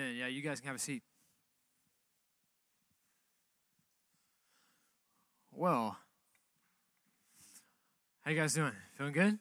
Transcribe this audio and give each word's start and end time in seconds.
Yeah, 0.00 0.28
you 0.28 0.40
guys 0.40 0.60
can 0.60 0.68
have 0.68 0.76
a 0.76 0.80
seat. 0.80 1.02
Well, 5.52 5.98
how 8.22 8.30
you 8.30 8.36
guys 8.38 8.54
doing? 8.54 8.72
Feeling 8.96 9.12
good? 9.12 9.38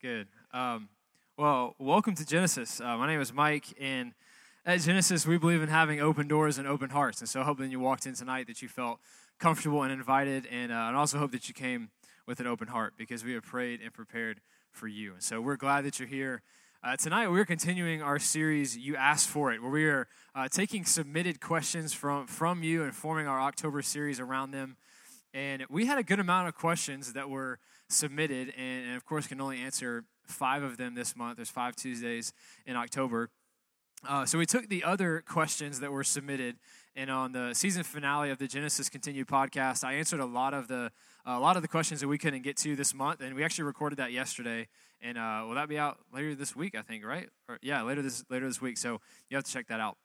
Good. 0.00 0.28
Um, 0.54 0.88
well, 1.36 1.74
welcome 1.78 2.14
to 2.14 2.24
Genesis. 2.24 2.80
Uh, 2.80 2.96
my 2.96 3.06
name 3.06 3.20
is 3.20 3.30
Mike, 3.30 3.66
and 3.78 4.14
at 4.64 4.80
Genesis, 4.80 5.26
we 5.26 5.36
believe 5.36 5.60
in 5.60 5.68
having 5.68 6.00
open 6.00 6.28
doors 6.28 6.56
and 6.56 6.66
open 6.66 6.88
hearts. 6.88 7.20
And 7.20 7.28
so, 7.28 7.42
hoping 7.42 7.70
you 7.70 7.78
walked 7.78 8.06
in 8.06 8.14
tonight 8.14 8.46
that 8.46 8.62
you 8.62 8.68
felt 8.68 9.00
comfortable 9.38 9.82
and 9.82 9.92
invited, 9.92 10.46
and, 10.46 10.72
uh, 10.72 10.92
also 10.94 11.18
hope 11.18 11.32
that 11.32 11.46
you 11.46 11.54
came 11.54 11.90
with 12.26 12.40
an 12.40 12.46
open 12.46 12.68
heart 12.68 12.94
because 12.96 13.22
we 13.22 13.34
have 13.34 13.42
prayed 13.42 13.82
and 13.82 13.92
prepared 13.92 14.40
for 14.70 14.88
you. 14.88 15.12
And 15.12 15.22
so, 15.22 15.42
we're 15.42 15.56
glad 15.56 15.84
that 15.84 15.98
you're 15.98 16.08
here. 16.08 16.42
Uh, 16.80 16.96
tonight, 16.96 17.26
we're 17.26 17.44
continuing 17.44 18.00
our 18.00 18.20
series, 18.20 18.78
You 18.78 18.94
Asked 18.94 19.28
For 19.28 19.52
It, 19.52 19.60
where 19.60 19.70
we 19.70 19.86
are 19.86 20.06
uh, 20.32 20.46
taking 20.48 20.84
submitted 20.84 21.40
questions 21.40 21.92
from, 21.92 22.28
from 22.28 22.62
you 22.62 22.84
and 22.84 22.94
forming 22.94 23.26
our 23.26 23.40
October 23.40 23.82
series 23.82 24.20
around 24.20 24.52
them. 24.52 24.76
And 25.34 25.64
we 25.68 25.86
had 25.86 25.98
a 25.98 26.04
good 26.04 26.20
amount 26.20 26.46
of 26.46 26.54
questions 26.54 27.14
that 27.14 27.28
were 27.28 27.58
submitted, 27.88 28.54
and, 28.56 28.86
and 28.86 28.96
of 28.96 29.04
course, 29.04 29.26
can 29.26 29.40
only 29.40 29.58
answer 29.58 30.04
five 30.24 30.62
of 30.62 30.76
them 30.76 30.94
this 30.94 31.16
month. 31.16 31.34
There's 31.38 31.50
five 31.50 31.74
Tuesdays 31.74 32.32
in 32.64 32.76
October. 32.76 33.30
Uh, 34.06 34.24
so 34.24 34.38
we 34.38 34.46
took 34.46 34.68
the 34.68 34.84
other 34.84 35.22
questions 35.26 35.80
that 35.80 35.90
were 35.90 36.04
submitted, 36.04 36.56
and 36.94 37.10
on 37.10 37.32
the 37.32 37.52
season 37.52 37.82
finale 37.82 38.30
of 38.30 38.38
the 38.38 38.46
Genesis 38.46 38.88
Continued 38.88 39.26
podcast, 39.26 39.82
I 39.82 39.94
answered 39.94 40.20
a 40.20 40.26
lot 40.26 40.54
of 40.54 40.68
the 40.68 40.92
a 41.26 41.38
lot 41.38 41.56
of 41.56 41.62
the 41.62 41.68
questions 41.68 42.00
that 42.00 42.08
we 42.08 42.16
couldn't 42.16 42.42
get 42.42 42.56
to 42.58 42.76
this 42.76 42.94
month, 42.94 43.20
and 43.20 43.34
we 43.34 43.44
actually 43.44 43.64
recorded 43.64 43.98
that 43.98 44.12
yesterday. 44.12 44.68
And 45.00 45.18
uh, 45.18 45.44
will 45.46 45.54
that 45.54 45.68
be 45.68 45.78
out 45.78 45.98
later 46.12 46.34
this 46.34 46.56
week? 46.56 46.74
I 46.76 46.82
think, 46.82 47.04
right? 47.04 47.28
Or, 47.48 47.58
yeah, 47.60 47.82
later 47.82 48.02
this 48.02 48.24
later 48.30 48.46
this 48.46 48.60
week. 48.60 48.78
So 48.78 49.00
you 49.28 49.36
have 49.36 49.44
to 49.44 49.52
check 49.52 49.66
that 49.68 49.80
out. 49.80 49.96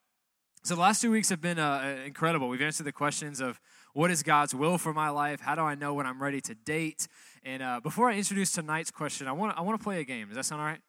So 0.64 0.76
the 0.76 0.82
last 0.82 1.02
two 1.02 1.12
weeks 1.12 1.30
have 1.30 1.42
been 1.42 1.60
uh, 1.60 1.98
incredible. 2.06 2.48
We've 2.48 2.62
answered 2.62 2.86
the 2.86 2.94
questions 2.94 3.42
of 3.42 3.60
what 3.94 4.10
is 4.12 4.24
God's 4.24 4.56
will 4.56 4.78
for 4.78 4.94
my 4.94 5.10
life? 5.10 5.42
How 5.42 5.56
do 5.56 5.62
I 5.62 5.76
know 5.76 5.94
when 5.94 6.08
I'm 6.08 6.22
ready 6.22 6.40
to 6.42 6.56
date? 6.56 7.08
And 7.44 7.62
uh, 7.62 7.80
before 7.82 8.10
I 8.10 8.16
introduce 8.16 8.54
tonight's 8.54 8.90
question, 8.90 9.28
I 9.28 9.34
want 9.34 9.58
I 9.58 9.62
want 9.62 9.80
to 9.80 9.84
play 9.84 10.00
a 10.00 10.04
game. 10.04 10.28
Does 10.28 10.38
that 10.38 10.46
sound 10.46 10.62
all 10.62 10.68
right? 10.68 10.80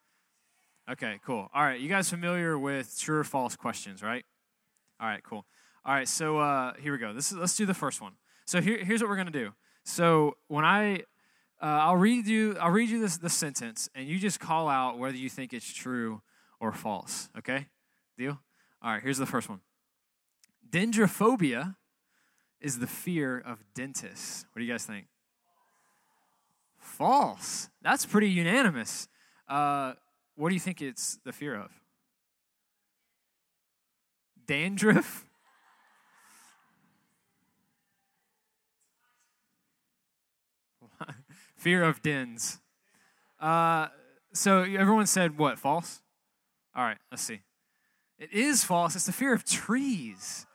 Okay, 0.87 1.19
cool. 1.25 1.49
All 1.51 1.63
right, 1.63 1.79
you 1.79 1.89
guys 1.89 2.11
familiar 2.11 2.59
with 2.59 2.95
true 2.99 3.19
or 3.19 3.23
false 3.23 3.55
questions, 3.55 4.03
right? 4.03 4.23
All 4.99 5.07
right, 5.07 5.23
cool. 5.23 5.43
All 5.83 5.93
right, 5.93 6.07
so 6.07 6.37
uh, 6.37 6.73
here 6.79 6.91
we 6.91 6.99
go. 6.99 7.11
This 7.11 7.31
is 7.31 7.37
let's 7.37 7.55
do 7.55 7.65
the 7.65 7.73
first 7.73 8.01
one. 8.01 8.13
So 8.45 8.61
here, 8.61 8.77
here's 8.83 9.01
what 9.01 9.09
we're 9.09 9.15
gonna 9.15 9.31
do. 9.31 9.53
So 9.83 10.37
when 10.47 10.63
I 10.63 10.97
uh, 11.59 11.65
I'll 11.65 11.97
read 11.97 12.27
you 12.27 12.55
I'll 12.59 12.69
read 12.69 12.89
you 12.89 13.01
this 13.01 13.17
the 13.17 13.31
sentence, 13.31 13.89
and 13.95 14.07
you 14.07 14.19
just 14.19 14.39
call 14.39 14.69
out 14.69 14.99
whether 14.99 15.17
you 15.17 15.27
think 15.27 15.53
it's 15.53 15.73
true 15.73 16.21
or 16.59 16.71
false. 16.71 17.29
Okay, 17.35 17.65
deal. 18.15 18.39
All 18.83 18.91
right, 18.91 19.01
here's 19.01 19.17
the 19.17 19.25
first 19.25 19.49
one. 19.49 19.61
Dendrophobia 20.69 21.77
is 22.61 22.77
the 22.77 22.87
fear 22.87 23.39
of 23.39 23.63
dentists. 23.73 24.45
What 24.51 24.59
do 24.59 24.65
you 24.65 24.71
guys 24.71 24.85
think? 24.85 25.07
False. 26.77 27.69
That's 27.81 28.05
pretty 28.05 28.29
unanimous. 28.29 29.07
Uh, 29.47 29.93
what 30.35 30.49
do 30.49 30.55
you 30.55 30.61
think 30.61 30.81
it's 30.81 31.17
the 31.23 31.31
fear 31.31 31.55
of? 31.55 31.71
Dandruff? 34.45 35.25
fear 41.55 41.83
of 41.83 42.01
dens. 42.01 42.59
Uh, 43.39 43.87
so 44.33 44.63
everyone 44.63 45.07
said 45.07 45.37
what? 45.37 45.57
False? 45.57 46.01
All 46.75 46.83
right, 46.83 46.97
let's 47.11 47.23
see. 47.23 47.41
It 48.19 48.31
is 48.33 48.63
false. 48.63 48.95
It's 48.95 49.05
the 49.05 49.13
fear 49.13 49.33
of 49.33 49.45
trees. 49.45 50.45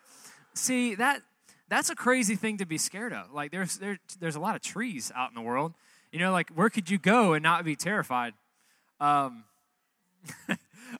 See, 0.54 0.94
that 0.94 1.22
that's 1.68 1.88
a 1.90 1.94
crazy 1.94 2.36
thing 2.36 2.58
to 2.58 2.66
be 2.66 2.78
scared 2.78 3.12
of. 3.12 3.32
Like 3.32 3.50
there's 3.52 3.78
there, 3.78 3.98
there's 4.18 4.36
a 4.36 4.40
lot 4.40 4.56
of 4.56 4.62
trees 4.62 5.12
out 5.14 5.30
in 5.30 5.34
the 5.34 5.40
world. 5.40 5.74
You 6.12 6.18
know, 6.18 6.32
like 6.32 6.50
where 6.50 6.68
could 6.68 6.90
you 6.90 6.98
go 6.98 7.32
and 7.32 7.42
not 7.42 7.64
be 7.64 7.76
terrified? 7.76 8.34
Um, 8.98 9.44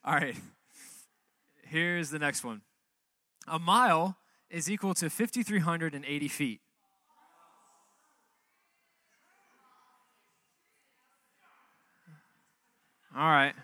all 0.04 0.14
right. 0.14 0.36
Here's 1.62 2.10
the 2.10 2.18
next 2.18 2.44
one. 2.44 2.62
A 3.46 3.58
mile 3.58 4.16
is 4.50 4.70
equal 4.70 4.94
to 4.94 5.08
5,380 5.08 6.28
feet. 6.28 6.60
All 13.16 13.28
right. 13.28 13.54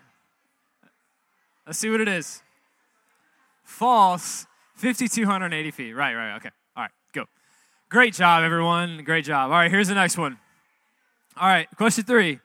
Let's 1.65 1.79
see 1.79 1.89
what 1.89 2.01
it 2.01 2.07
is. 2.07 2.41
False, 3.63 4.45
5,280 4.75 5.71
feet. 5.71 5.93
Right, 5.93 6.15
right, 6.15 6.35
okay. 6.37 6.49
All 6.75 6.83
right, 6.83 6.91
go. 7.13 7.25
Great 7.89 8.13
job, 8.13 8.43
everyone. 8.43 9.03
Great 9.03 9.25
job. 9.25 9.51
All 9.51 9.57
right, 9.57 9.71
here's 9.71 9.89
the 9.89 9.95
next 9.95 10.17
one. 10.17 10.37
All 11.35 11.47
right, 11.47 11.67
question 11.75 12.03
three. 12.03 12.39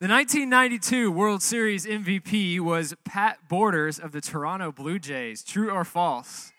The 0.00 0.08
1992 0.08 1.12
World 1.12 1.40
Series 1.40 1.86
MVP 1.86 2.58
was 2.58 2.96
Pat 3.04 3.38
Borders 3.48 4.00
of 4.00 4.10
the 4.10 4.20
Toronto 4.20 4.72
Blue 4.72 4.98
Jays. 4.98 5.44
True 5.44 5.70
or 5.70 5.84
false? 5.84 6.52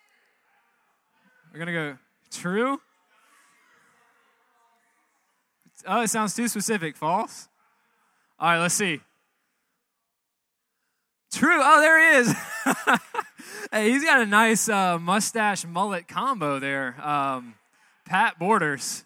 We're 1.51 1.59
going 1.59 1.67
to 1.67 1.73
go 1.73 1.97
true. 2.31 2.79
Oh, 5.85 6.01
it 6.01 6.07
sounds 6.07 6.33
too 6.33 6.47
specific. 6.47 6.95
False? 6.95 7.49
All 8.39 8.51
right, 8.51 8.59
let's 8.59 8.73
see. 8.73 9.01
True. 11.33 11.59
Oh, 11.61 11.81
there 11.81 11.99
he 11.99 12.17
is. 12.19 12.33
hey, 13.73 13.91
he's 13.91 14.05
got 14.05 14.21
a 14.21 14.25
nice 14.25 14.69
uh, 14.69 14.97
mustache 14.97 15.65
mullet 15.65 16.07
combo 16.07 16.57
there. 16.57 16.95
Um, 17.05 17.55
Pat 18.05 18.39
Borders 18.39 19.03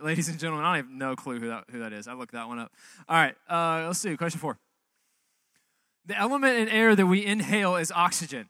ladies 0.00 0.28
and 0.28 0.38
gentlemen, 0.38 0.64
I 0.64 0.76
have 0.76 0.90
no 0.90 1.16
clue 1.16 1.38
who 1.38 1.48
that, 1.48 1.64
who 1.70 1.78
that 1.80 1.92
is. 1.92 2.08
I 2.08 2.14
looked 2.14 2.32
that 2.32 2.48
one 2.48 2.58
up. 2.58 2.72
All 3.08 3.16
right, 3.16 3.34
uh, 3.48 3.86
let's 3.86 3.98
see. 3.98 4.16
Question 4.16 4.40
four. 4.40 4.58
The 6.06 6.16
element 6.16 6.56
in 6.56 6.68
air 6.68 6.94
that 6.94 7.06
we 7.06 7.24
inhale 7.24 7.76
is 7.76 7.90
oxygen. 7.90 8.46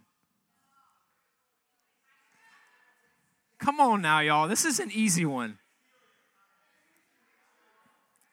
Come 3.59 3.81
on 3.81 4.03
now, 4.03 4.21
y'all. 4.21 4.49
This 4.49 4.65
is 4.65 4.79
an 4.81 4.91
easy 4.93 5.25
one. 5.25 5.59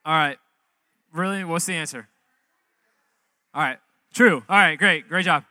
All 0.05 0.13
right. 0.13 0.37
Really? 1.13 1.43
What's 1.45 1.65
the 1.65 1.73
answer? 1.73 2.09
All 3.53 3.61
right. 3.61 3.77
True. 4.13 4.43
All 4.49 4.57
right. 4.57 4.77
Great. 4.77 5.07
Great 5.07 5.25
job. 5.25 5.45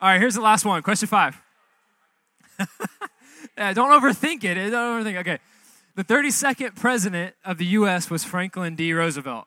All 0.00 0.08
right. 0.08 0.20
Here's 0.20 0.34
the 0.34 0.42
last 0.42 0.64
one. 0.64 0.82
Question 0.82 1.08
five. 1.08 1.40
yeah, 3.56 3.72
don't 3.72 3.90
overthink 3.90 4.44
it. 4.44 4.70
Don't 4.70 5.04
overthink. 5.04 5.18
Okay. 5.20 5.38
The 5.96 6.02
32nd 6.02 6.74
president 6.74 7.36
of 7.44 7.58
the 7.58 7.66
U.S. 7.66 8.10
was 8.10 8.24
Franklin 8.24 8.74
D. 8.74 8.92
Roosevelt. 8.92 9.46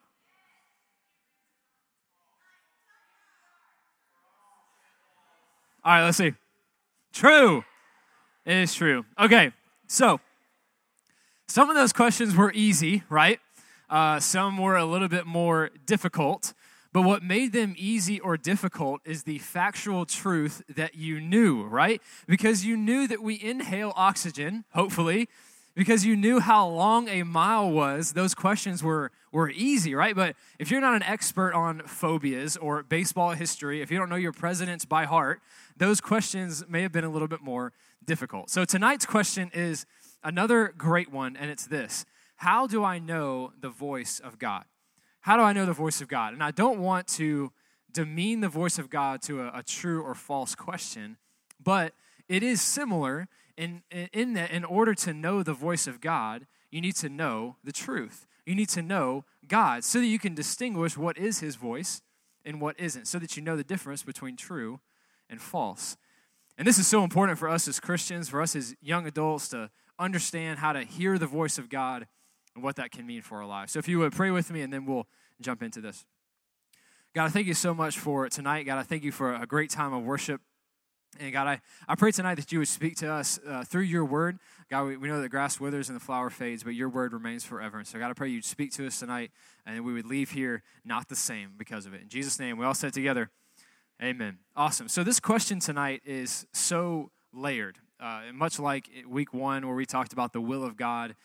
All 5.84 5.94
right, 5.94 6.06
let's 6.06 6.18
see. 6.18 6.34
True. 7.12 7.66
It 8.46 8.56
is 8.56 8.74
true. 8.74 9.06
Okay, 9.20 9.52
so 9.88 10.22
some 11.50 11.70
of 11.70 11.76
those 11.76 11.92
questions 11.92 12.34
were 12.34 12.54
easy, 12.54 13.04
right? 13.10 13.42
Uh, 13.90 14.22
some 14.22 14.58
were 14.58 14.78
a 14.78 14.86
little 14.86 15.10
bit 15.10 15.26
more 15.26 15.72
difficult. 15.86 16.54
But 16.94 17.02
what 17.02 17.24
made 17.24 17.52
them 17.52 17.76
easy 17.78 18.22
or 18.22 18.38
difficult 18.38 19.02
is 19.04 19.24
the 19.24 19.40
factual 19.40 20.06
truth 20.06 20.64
that 20.74 20.96
you 20.96 21.20
knew, 21.20 21.64
right? 21.66 22.02
Because 22.26 22.64
you 22.64 22.78
knew 22.78 23.06
that 23.08 23.22
we 23.22 23.40
inhale 23.42 23.92
oxygen, 23.96 24.64
hopefully, 24.74 25.28
because 25.78 26.04
you 26.04 26.16
knew 26.16 26.40
how 26.40 26.68
long 26.68 27.08
a 27.08 27.22
mile 27.22 27.70
was, 27.70 28.14
those 28.14 28.34
questions 28.34 28.82
were, 28.82 29.12
were 29.32 29.52
easy, 29.52 29.94
right? 29.94 30.16
But 30.16 30.36
if 30.58 30.72
you're 30.72 30.82
not 30.82 30.96
an 30.96 31.04
expert 31.04 31.54
on 31.54 31.84
phobias 31.86 32.58
or 32.58 32.82
baseball 32.82 33.34
history, 33.34 33.84
if 33.84 33.92
you 33.92 34.00
don't 34.00 34.10
know 34.10 34.16
your 34.16 34.32
presidents 34.32 34.86
by 34.86 35.06
heart, 35.06 35.40
those 35.78 36.02
questions 36.02 36.64
may 36.68 36.82
have 36.82 36.92
been 36.92 37.04
a 37.04 37.12
little 37.12 37.28
bit 37.28 37.42
more 37.42 37.74
difficult. 38.04 38.50
So 38.50 38.66
tonight's 38.66 39.06
question 39.06 39.52
is 39.54 39.86
another 40.24 40.74
great 40.76 41.12
one, 41.12 41.38
and 41.38 41.52
it's 41.52 41.68
this 41.68 42.06
How 42.38 42.66
do 42.66 42.84
I 42.84 42.98
know 42.98 43.54
the 43.62 43.70
voice 43.70 44.20
of 44.20 44.40
God? 44.40 44.66
How 45.22 45.38
do 45.38 45.44
I 45.44 45.54
know 45.54 45.68
the 45.68 45.74
voice 45.74 46.02
of 46.02 46.08
God? 46.08 46.34
And 46.34 46.44
I 46.44 46.50
don't 46.50 46.80
want 46.80 47.08
to 47.10 47.52
demean 47.94 48.42
the 48.42 48.50
voice 48.50 48.80
of 48.80 48.90
God 48.90 49.22
to 49.24 49.42
a, 49.42 49.60
a 49.60 49.64
true 49.64 50.02
or 50.02 50.16
false 50.16 50.56
question, 50.56 51.18
but 51.64 51.94
it 52.28 52.42
is 52.42 52.64
similar 52.64 53.28
in, 53.58 53.82
in 53.92 54.34
that, 54.34 54.52
in 54.52 54.64
order 54.64 54.94
to 54.96 55.14
know 55.14 55.44
the 55.44 55.54
voice 55.54 55.88
of 55.88 56.00
God, 56.00 56.46
you 56.70 56.82
need 56.82 56.96
to 56.98 57.10
know 57.10 57.58
the 57.64 57.72
truth. 57.72 58.28
You 58.46 58.56
need 58.56 58.70
to 58.70 58.82
know 58.82 59.26
God 59.48 59.84
so 59.84 60.00
that 60.00 60.06
you 60.06 60.20
can 60.20 60.36
distinguish 60.36 60.98
what 60.98 61.18
is 61.18 61.40
His 61.40 61.56
voice 61.56 62.02
and 62.46 62.62
what 62.62 62.80
isn't, 62.80 63.08
so 63.08 63.20
that 63.20 63.36
you 63.36 63.44
know 63.44 63.58
the 63.58 63.64
difference 63.64 64.04
between 64.04 64.38
true 64.38 64.80
and 65.30 65.42
false. 65.42 65.98
And 66.58 66.68
this 66.68 66.80
is 66.80 66.88
so 66.88 67.04
important 67.04 67.38
for 67.38 67.50
us 67.50 67.68
as 67.68 67.80
Christians, 67.80 68.30
for 68.30 68.42
us 68.42 68.56
as 68.56 68.76
young 68.82 69.06
adults 69.06 69.50
to 69.50 69.70
understand 70.00 70.60
how 70.60 70.74
to 70.74 70.84
hear 70.84 71.18
the 71.18 71.28
voice 71.28 71.58
of 71.58 71.70
God 71.70 72.08
and 72.56 72.64
what 72.64 72.76
that 72.78 72.92
can 72.92 73.06
mean 73.06 73.22
for 73.22 73.42
our 73.42 73.48
lives. 73.48 73.74
So 73.74 73.80
if 73.80 73.88
you 73.88 74.00
would 74.00 74.14
pray 74.14 74.32
with 74.32 74.52
me, 74.52 74.62
and 74.62 74.72
then 74.72 74.86
we'll 74.86 75.08
jump 75.42 75.62
into 75.62 75.82
this. 75.82 76.06
God, 77.14 77.26
I 77.26 77.30
thank 77.30 77.48
you 77.48 77.54
so 77.54 77.74
much 77.74 77.98
for 77.98 78.28
tonight. 78.30 78.64
God, 78.64 78.78
I 78.78 78.84
thank 78.84 79.04
you 79.04 79.12
for 79.12 79.34
a 79.34 79.46
great 79.46 79.70
time 79.70 79.94
of 79.94 80.04
worship. 80.04 80.42
And 81.20 81.34
God, 81.34 81.48
I, 81.48 81.62
I 81.88 81.96
pray 81.96 82.12
tonight 82.12 82.36
that 82.36 82.52
you 82.52 82.60
would 82.60 82.68
speak 82.68 82.96
to 82.98 83.12
us 83.12 83.40
uh, 83.48 83.64
through 83.64 83.84
your 83.84 84.06
word. 84.06 84.40
God, 84.70 84.86
we, 84.86 84.98
we 84.98 85.08
know 85.08 85.22
that 85.22 85.30
grass 85.30 85.60
withers 85.60 85.90
and 85.90 85.96
the 85.96 86.04
flower 86.04 86.30
fades, 86.30 86.64
but 86.64 86.76
your 86.76 86.90
word 86.90 87.14
remains 87.14 87.44
forever. 87.44 87.78
And 87.78 87.88
so, 87.88 87.98
God, 88.00 88.10
I 88.10 88.14
pray 88.14 88.30
you'd 88.30 88.46
speak 88.46 88.72
to 88.74 88.86
us 88.86 89.00
tonight 89.00 89.32
and 89.66 89.84
we 89.84 89.94
would 89.94 90.06
leave 90.06 90.32
here 90.32 90.64
not 90.86 91.10
the 91.10 91.16
same 91.16 91.52
because 91.58 91.86
of 91.86 91.94
it. 91.94 92.02
In 92.02 92.10
Jesus' 92.10 92.40
name, 92.40 92.58
we 92.58 92.66
all 92.66 92.74
said 92.74 92.94
together, 92.94 93.30
Amen. 94.02 94.38
Awesome. 94.56 94.88
So, 94.88 95.04
this 95.04 95.20
question 95.20 95.60
tonight 95.60 96.02
is 96.06 96.46
so 96.54 97.10
layered, 97.34 97.80
uh, 98.00 98.22
much 98.32 98.60
like 98.60 98.90
week 99.08 99.34
one, 99.34 99.66
where 99.66 99.76
we 99.76 99.88
talked 99.88 100.14
about 100.14 100.34
the 100.34 100.42
will 100.42 100.64
of 100.64 100.78
God. 100.78 101.16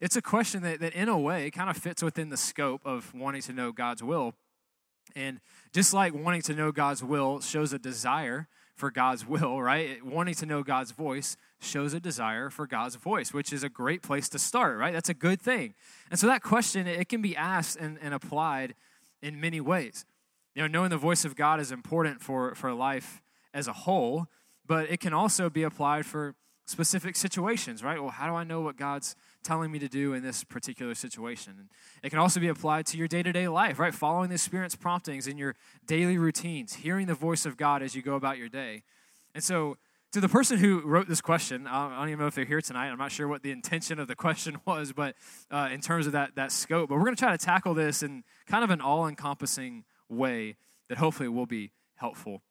It's 0.00 0.16
a 0.16 0.22
question 0.22 0.62
that, 0.62 0.80
that 0.80 0.94
in 0.94 1.08
a 1.10 1.18
way, 1.18 1.50
kind 1.50 1.68
of 1.68 1.76
fits 1.76 2.02
within 2.02 2.30
the 2.30 2.38
scope 2.38 2.80
of 2.86 3.12
wanting 3.14 3.42
to 3.42 3.52
know 3.52 3.70
God's 3.70 4.02
will. 4.02 4.34
And 5.14 5.40
just 5.74 5.92
like 5.92 6.14
wanting 6.14 6.42
to 6.42 6.54
know 6.54 6.72
God's 6.72 7.04
will 7.04 7.40
shows 7.40 7.74
a 7.74 7.78
desire 7.78 8.48
for 8.74 8.90
God's 8.90 9.26
will, 9.26 9.60
right? 9.62 10.04
Wanting 10.04 10.34
to 10.34 10.46
know 10.46 10.62
God's 10.62 10.92
voice 10.92 11.36
shows 11.60 11.94
a 11.94 12.00
desire 12.00 12.50
for 12.50 12.66
God's 12.66 12.96
voice, 12.96 13.32
which 13.32 13.52
is 13.52 13.62
a 13.62 13.68
great 13.68 14.02
place 14.02 14.28
to 14.30 14.38
start, 14.38 14.78
right? 14.78 14.92
That's 14.92 15.08
a 15.08 15.14
good 15.14 15.40
thing. 15.40 15.74
And 16.10 16.18
so 16.18 16.26
that 16.26 16.42
question, 16.42 16.86
it 16.86 17.08
can 17.08 17.22
be 17.22 17.36
asked 17.36 17.76
and, 17.76 17.98
and 18.02 18.12
applied 18.14 18.74
in 19.22 19.40
many 19.40 19.60
ways. 19.60 20.04
You 20.54 20.62
know, 20.62 20.68
knowing 20.68 20.90
the 20.90 20.98
voice 20.98 21.24
of 21.24 21.36
God 21.36 21.60
is 21.60 21.72
important 21.72 22.20
for, 22.20 22.54
for 22.54 22.72
life 22.74 23.22
as 23.54 23.68
a 23.68 23.72
whole, 23.72 24.26
but 24.66 24.90
it 24.90 25.00
can 25.00 25.12
also 25.12 25.48
be 25.48 25.62
applied 25.62 26.04
for 26.04 26.34
specific 26.66 27.16
situations, 27.16 27.82
right? 27.82 28.00
Well, 28.00 28.10
how 28.10 28.26
do 28.26 28.34
I 28.34 28.44
know 28.44 28.60
what 28.60 28.76
God's 28.76 29.14
telling 29.42 29.70
me 29.70 29.78
to 29.78 29.88
do 29.88 30.14
in 30.14 30.22
this 30.22 30.44
particular 30.44 30.94
situation? 30.94 31.54
And 31.58 31.68
it 32.02 32.10
can 32.10 32.18
also 32.18 32.40
be 32.40 32.48
applied 32.48 32.86
to 32.86 32.96
your 32.96 33.08
day 33.08 33.22
to 33.22 33.32
day 33.32 33.48
life, 33.48 33.78
right? 33.78 33.94
Following 33.94 34.30
the 34.30 34.38
Spirit's 34.38 34.74
promptings 34.74 35.26
in 35.26 35.38
your 35.38 35.54
daily 35.86 36.18
routines, 36.18 36.74
hearing 36.74 37.06
the 37.06 37.14
voice 37.14 37.46
of 37.46 37.56
God 37.56 37.82
as 37.82 37.94
you 37.94 38.02
go 38.02 38.14
about 38.14 38.38
your 38.38 38.48
day. 38.48 38.82
And 39.34 39.42
so, 39.42 39.76
to 40.12 40.20
the 40.20 40.28
person 40.28 40.58
who 40.58 40.82
wrote 40.82 41.08
this 41.08 41.22
question, 41.22 41.66
I 41.66 41.98
don't 41.98 42.08
even 42.08 42.20
know 42.20 42.26
if 42.26 42.34
they're 42.34 42.44
here 42.44 42.60
tonight. 42.60 42.88
I'm 42.88 42.98
not 42.98 43.12
sure 43.12 43.26
what 43.26 43.42
the 43.42 43.50
intention 43.50 43.98
of 43.98 44.08
the 44.08 44.14
question 44.14 44.58
was, 44.66 44.92
but 44.92 45.14
uh, 45.50 45.70
in 45.72 45.80
terms 45.80 46.06
of 46.06 46.12
that, 46.12 46.34
that 46.36 46.52
scope. 46.52 46.90
But 46.90 46.96
we're 46.96 47.04
going 47.04 47.16
to 47.16 47.20
try 47.20 47.32
to 47.34 47.42
tackle 47.42 47.72
this 47.72 48.02
in 48.02 48.22
kind 48.46 48.62
of 48.62 48.68
an 48.70 48.82
all 48.82 49.08
encompassing 49.08 49.84
way 50.10 50.56
that 50.90 50.98
hopefully 50.98 51.30
will 51.30 51.46
be 51.46 51.72
helpful. 51.96 52.42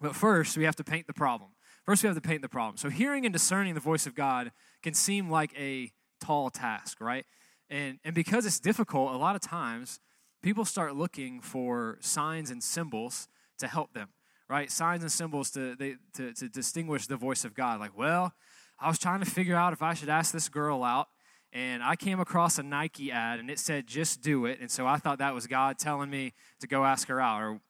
But 0.00 0.16
first, 0.16 0.56
we 0.56 0.64
have 0.64 0.76
to 0.76 0.84
paint 0.84 1.06
the 1.06 1.12
problem. 1.12 1.50
First, 1.84 2.02
we 2.02 2.06
have 2.08 2.16
to 2.16 2.26
paint 2.26 2.42
the 2.42 2.48
problem. 2.48 2.78
So, 2.78 2.88
hearing 2.88 3.26
and 3.26 3.32
discerning 3.32 3.74
the 3.74 3.80
voice 3.80 4.06
of 4.06 4.14
God 4.14 4.50
can 4.82 4.94
seem 4.94 5.30
like 5.30 5.52
a 5.58 5.92
tall 6.26 6.50
task, 6.50 7.00
right? 7.00 7.24
And, 7.70 7.98
and 8.04 8.14
because 8.14 8.46
it's 8.46 8.60
difficult, 8.60 9.14
a 9.14 9.18
lot 9.18 9.36
of 9.36 9.42
times 9.42 10.00
people 10.42 10.64
start 10.64 10.94
looking 10.96 11.40
for 11.40 11.98
signs 12.00 12.50
and 12.50 12.62
symbols 12.62 13.28
to 13.58 13.66
help 13.66 13.92
them, 13.92 14.08
right? 14.48 14.70
Signs 14.70 15.02
and 15.02 15.10
symbols 15.10 15.50
to, 15.52 15.74
they, 15.76 15.96
to, 16.14 16.32
to 16.34 16.48
distinguish 16.48 17.06
the 17.06 17.16
voice 17.16 17.44
of 17.44 17.54
God. 17.54 17.80
Like, 17.80 17.96
well, 17.96 18.32
I 18.78 18.88
was 18.88 18.98
trying 18.98 19.20
to 19.20 19.26
figure 19.26 19.56
out 19.56 19.72
if 19.72 19.82
I 19.82 19.94
should 19.94 20.08
ask 20.08 20.32
this 20.32 20.48
girl 20.48 20.84
out, 20.84 21.08
and 21.52 21.82
I 21.82 21.96
came 21.96 22.20
across 22.20 22.58
a 22.58 22.62
Nike 22.62 23.10
ad, 23.10 23.40
and 23.40 23.50
it 23.50 23.58
said, 23.58 23.86
just 23.86 24.20
do 24.20 24.44
it. 24.46 24.60
And 24.60 24.70
so 24.70 24.86
I 24.86 24.98
thought 24.98 25.18
that 25.18 25.34
was 25.34 25.46
God 25.46 25.78
telling 25.78 26.10
me 26.10 26.34
to 26.60 26.66
go 26.66 26.84
ask 26.84 27.08
her 27.08 27.20
out. 27.20 27.40
Or, 27.40 27.60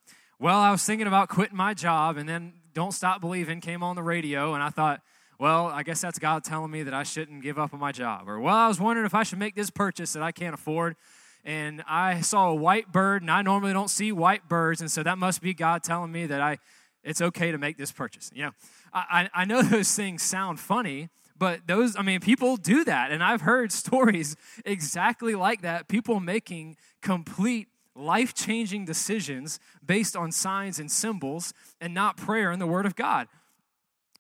well, 0.41 0.59
I 0.59 0.71
was 0.71 0.83
thinking 0.85 1.07
about 1.07 1.29
quitting 1.29 1.57
my 1.57 1.73
job, 1.73 2.17
and 2.17 2.29
then 2.29 2.55
don't 2.73 2.93
Stop 2.93 3.21
Believing 3.21 3.61
came 3.61 3.83
on 3.83 3.95
the 3.95 4.03
radio, 4.03 4.55
and 4.55 4.63
I 4.63 4.71
thought, 4.71 5.01
well, 5.39 5.67
I 5.67 5.83
guess 5.83 6.01
that's 6.01 6.19
God 6.19 6.45
telling 6.45 6.71
me 6.71 6.83
that 6.83 6.95
I 6.95 7.03
shouldn't 7.03 7.43
give 7.43 7.59
up 7.59 7.75
on 7.75 7.81
my 7.81 7.93
job. 7.93 8.29
Or, 8.29 8.41
well, 8.41 8.55
I 8.55 8.69
was 8.69 8.81
wondering 8.81 9.07
if 9.07 9.15
I 9.15 9.23
should 9.23 9.39
make 9.39 9.55
this 9.55 9.71
purchase 9.71 10.13
that 10.15 10.23
I 10.23 10.33
can't 10.33 10.55
afford. 10.55 10.97
And 11.45 11.85
I 11.87 12.23
saw 12.23 12.51
a 12.51 12.55
white 12.55 12.91
bird, 12.91 13.23
and 13.23 13.31
I 13.31 13.43
normally 13.43 13.73
don't 13.73 13.91
see 13.91 14.11
white 14.11 14.49
birds, 14.49 14.81
and 14.81 14.91
so 14.91 15.03
that 15.05 15.17
must 15.17 15.41
be 15.41 15.55
God 15.55 15.85
telling 15.85 16.11
me 16.11 16.27
that 16.27 16.41
I, 16.41 16.59
it's 17.05 17.23
okay 17.23 17.53
to 17.53 17.59
make 17.59 17.77
this 17.77 17.93
purchase. 17.93 18.31
You 18.35 18.47
know, 18.47 18.51
I, 18.93 19.29
I 19.33 19.45
know 19.45 19.63
those 19.63 19.95
things 19.95 20.23
sound 20.23 20.59
funny, 20.59 21.09
but 21.39 21.67
those, 21.67 21.97
I 21.97 22.03
mean, 22.03 22.21
people 22.21 22.57
do 22.57 22.85
that. 22.85 23.13
And 23.13 23.23
I've 23.23 23.43
heard 23.43 23.71
stories 23.73 24.37
exactly 24.65 25.35
like 25.35 25.63
that 25.63 25.89
people 25.89 26.19
making 26.19 26.77
complete 27.01 27.69
life 27.95 28.35
changing 28.35 28.85
decisions 28.85 29.59
based 29.85 30.17
on 30.17 30.33
signs 30.33 30.79
and 30.79 30.91
symbols 30.91 31.55
and 31.81 31.95
not 31.95 32.17
prayer 32.17 32.51
and 32.51 32.61
the 32.61 32.67
Word 32.67 32.87
of 32.87 32.95
God. 32.95 33.29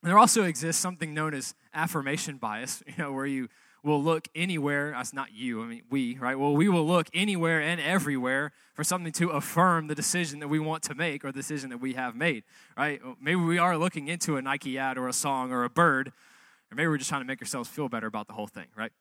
There 0.03 0.19
also 0.19 0.45
exists 0.45 0.81
something 0.81 1.15
known 1.15 1.35
as 1.35 1.55
affirmation 1.75 2.37
bias, 2.37 2.83
you 2.87 2.95
know, 2.99 3.13
where 3.13 3.27
you 3.27 3.49
will 3.83 4.03
look 4.03 4.29
anywhere, 4.35 4.91
that's 4.91 5.13
not 5.13 5.33
you, 5.33 5.63
I 5.63 5.67
mean 5.67 5.83
we, 5.91 6.19
right? 6.19 6.37
Well, 6.39 6.55
we 6.55 6.69
will 6.69 6.87
look 6.87 7.07
anywhere 7.15 7.61
and 7.61 7.81
everywhere 7.81 8.53
for 8.75 8.83
something 8.83 9.13
to 9.13 9.31
affirm 9.31 9.87
the 9.87 9.95
decision 9.95 10.41
that 10.41 10.49
we 10.49 10.59
want 10.59 10.83
to 10.85 10.95
make 10.95 11.25
or 11.25 11.29
the 11.31 11.39
decision 11.39 11.71
that 11.71 11.79
we 11.79 11.95
have 11.95 12.17
made, 12.17 12.43
right? 12.77 13.01
Maybe 13.21 13.37
we 13.37 13.59
are 13.59 13.79
looking 13.79 14.09
into 14.09 14.37
a 14.37 14.43
Nike 14.43 14.77
ad 14.77 14.99
or 14.99 15.07
a 15.07 15.13
song 15.13 15.53
or 15.53 15.63
a 15.63 15.71
bird, 15.71 16.09
or 16.71 16.75
maybe 16.75 16.89
we're 16.89 16.99
just 16.99 17.09
trying 17.09 17.21
to 17.23 17.27
make 17.27 17.41
ourselves 17.41 17.69
feel 17.69 17.89
better 17.89 18.09
about 18.09 18.27
the 18.27 18.33
whole 18.33 18.49
thing, 18.49 18.67
right? 18.77 18.93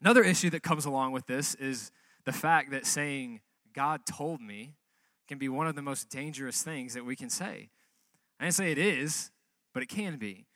Another 0.00 0.24
issue 0.24 0.50
that 0.50 0.62
comes 0.62 0.84
along 0.84 1.12
with 1.12 1.26
this 1.26 1.54
is 1.54 1.92
the 2.24 2.32
fact 2.32 2.72
that 2.72 2.86
saying 2.86 3.40
God 3.74 4.06
told 4.06 4.40
me 4.40 4.74
can 5.28 5.38
be 5.38 5.48
one 5.48 5.66
of 5.66 5.76
the 5.76 5.82
most 5.82 6.10
dangerous 6.10 6.62
things 6.62 6.94
that 6.94 7.04
we 7.04 7.16
can 7.16 7.30
say. 7.30 7.70
I 8.40 8.44
didn't 8.44 8.54
say 8.56 8.72
it 8.72 8.78
is, 8.78 9.30
but 9.74 9.82
it 9.82 9.88
can 9.88 10.16
be. 10.16 10.46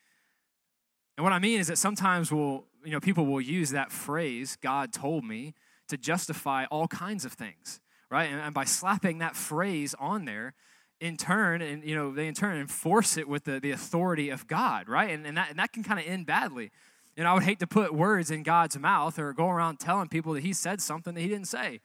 And 1.19 1.25
what 1.25 1.33
I 1.33 1.39
mean 1.39 1.61
is 1.61 1.67
that 1.67 1.77
sometimes 1.77 2.33
we'll, 2.33 2.65
you 2.85 2.93
know, 2.93 3.01
people 3.01 3.27
will 3.27 3.41
use 3.41 3.71
that 3.71 3.93
phrase, 3.93 4.57
God 4.63 4.93
told 4.93 5.25
me, 5.25 5.53
to 5.89 5.99
justify 5.99 6.65
all 6.67 6.87
kinds 6.87 7.25
of 7.25 7.33
things, 7.33 7.81
right? 8.11 8.31
And, 8.31 8.41
and 8.41 8.55
by 8.55 8.65
slapping 8.65 9.19
that 9.19 9.37
phrase 9.37 9.95
on 9.99 10.25
there, 10.25 10.55
in 11.01 11.17
turn, 11.17 11.63
and 11.63 11.85
you 11.85 11.95
know, 11.95 12.13
they 12.13 12.27
in 12.27 12.35
turn 12.35 12.57
enforce 12.57 13.17
it 13.17 13.29
with 13.29 13.45
the, 13.45 13.61
the 13.61 13.71
authority 13.71 14.31
of 14.31 14.47
God, 14.47 14.89
right? 14.89 15.11
And, 15.11 15.27
and, 15.27 15.37
that, 15.37 15.51
and 15.51 15.59
that 15.59 15.73
can 15.73 15.83
kind 15.83 16.01
of 16.01 16.07
end 16.07 16.27
badly. 16.27 16.71
And 17.17 17.27
I 17.27 17.35
would 17.35 17.43
hate 17.43 17.59
to 17.61 17.67
put 17.67 17.95
words 17.95 18.31
in 18.31 18.43
God's 18.43 18.79
mouth 18.79 19.19
or 19.19 19.33
go 19.33 19.49
around 19.49 19.79
telling 19.81 20.09
people 20.09 20.33
that 20.35 20.43
He 20.43 20.53
said 20.53 20.81
something 20.81 21.15
that 21.15 21.21
He 21.21 21.29
didn't 21.29 21.49
say. 21.49 21.81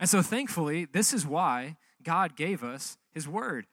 And 0.00 0.08
so, 0.08 0.22
thankfully, 0.22 0.84
this 0.84 1.12
is 1.12 1.26
why 1.26 1.76
God 2.02 2.36
gave 2.36 2.62
us 2.62 2.98
His 3.12 3.28
Word. 3.28 3.66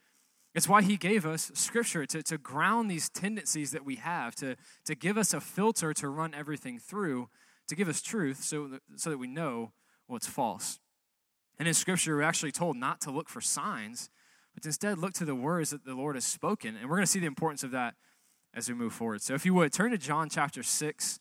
It's 0.56 0.70
why 0.70 0.82
He 0.82 0.96
gave 0.96 1.26
us 1.26 1.52
Scripture 1.54 2.06
to, 2.06 2.24
to 2.24 2.38
ground 2.38 2.90
these 2.90 3.10
tendencies 3.10 3.72
that 3.72 3.86
we 3.86 3.98
have, 3.98 4.36
to, 4.36 4.56
to 4.86 4.96
give 4.96 5.18
us 5.18 5.34
a 5.34 5.42
filter 5.42 5.94
to 5.94 6.08
run 6.08 6.34
everything 6.34 6.80
through, 6.80 7.30
to 7.68 7.76
give 7.76 7.90
us 7.90 8.02
truth 8.02 8.42
so 8.42 8.68
that, 8.70 8.82
so 8.96 9.10
that 9.10 9.18
we 9.18 9.28
know 9.28 9.74
what's 10.08 10.28
false. 10.28 10.80
And 11.60 11.68
in 11.68 11.74
Scripture, 11.74 12.16
we're 12.16 12.24
actually 12.24 12.54
told 12.54 12.78
not 12.78 13.02
to 13.02 13.12
look 13.12 13.28
for 13.28 13.42
signs, 13.42 14.10
but 14.54 14.66
instead 14.66 14.98
look 14.98 15.14
to 15.14 15.26
the 15.26 15.36
words 15.36 15.72
that 15.72 15.84
the 15.84 15.94
Lord 15.94 16.16
has 16.16 16.24
spoken. 16.24 16.78
And 16.78 16.90
we're 16.90 16.96
going 16.96 17.06
to 17.06 17.12
see 17.12 17.20
the 17.20 17.26
importance 17.26 17.64
of 17.64 17.72
that 17.72 17.96
as 18.54 18.70
we 18.70 18.76
move 18.76 18.94
forward. 18.94 19.22
So, 19.22 19.34
if 19.34 19.46
you 19.46 19.54
would, 19.54 19.74
turn 19.74 19.92
to 19.92 19.98
John 19.98 20.30
chapter 20.30 20.64
6, 20.64 21.20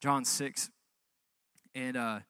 John 0.00 0.24
6. 0.24 0.70
And, 1.74 1.96
uh, 1.96 2.20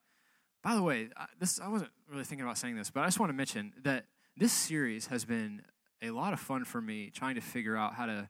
by 0.62 0.75
the 0.75 0.83
way, 0.83 1.11
this 1.38 1.61
I 1.61 1.69
wasn't 1.69 1.90
really 2.11 2.25
thinking 2.25 2.45
about 2.45 2.57
saying 2.57 2.76
this, 2.76 2.90
but 2.90 3.02
I 3.02 3.07
just 3.07 3.21
want 3.21 3.30
to 3.30 3.35
mention 3.35 3.75
that 3.85 4.07
this 4.37 4.52
series 4.52 5.09
has 5.09 5.25
been 5.25 5.62
a 6.03 6.11
lot 6.11 6.33
of 6.33 6.41
fun 6.41 6.65
for 6.65 6.81
me 6.81 7.11
trying 7.11 7.35
to 7.35 7.41
figure 7.41 7.76
out 7.76 7.95
how 7.95 8.07
to 8.07 8.29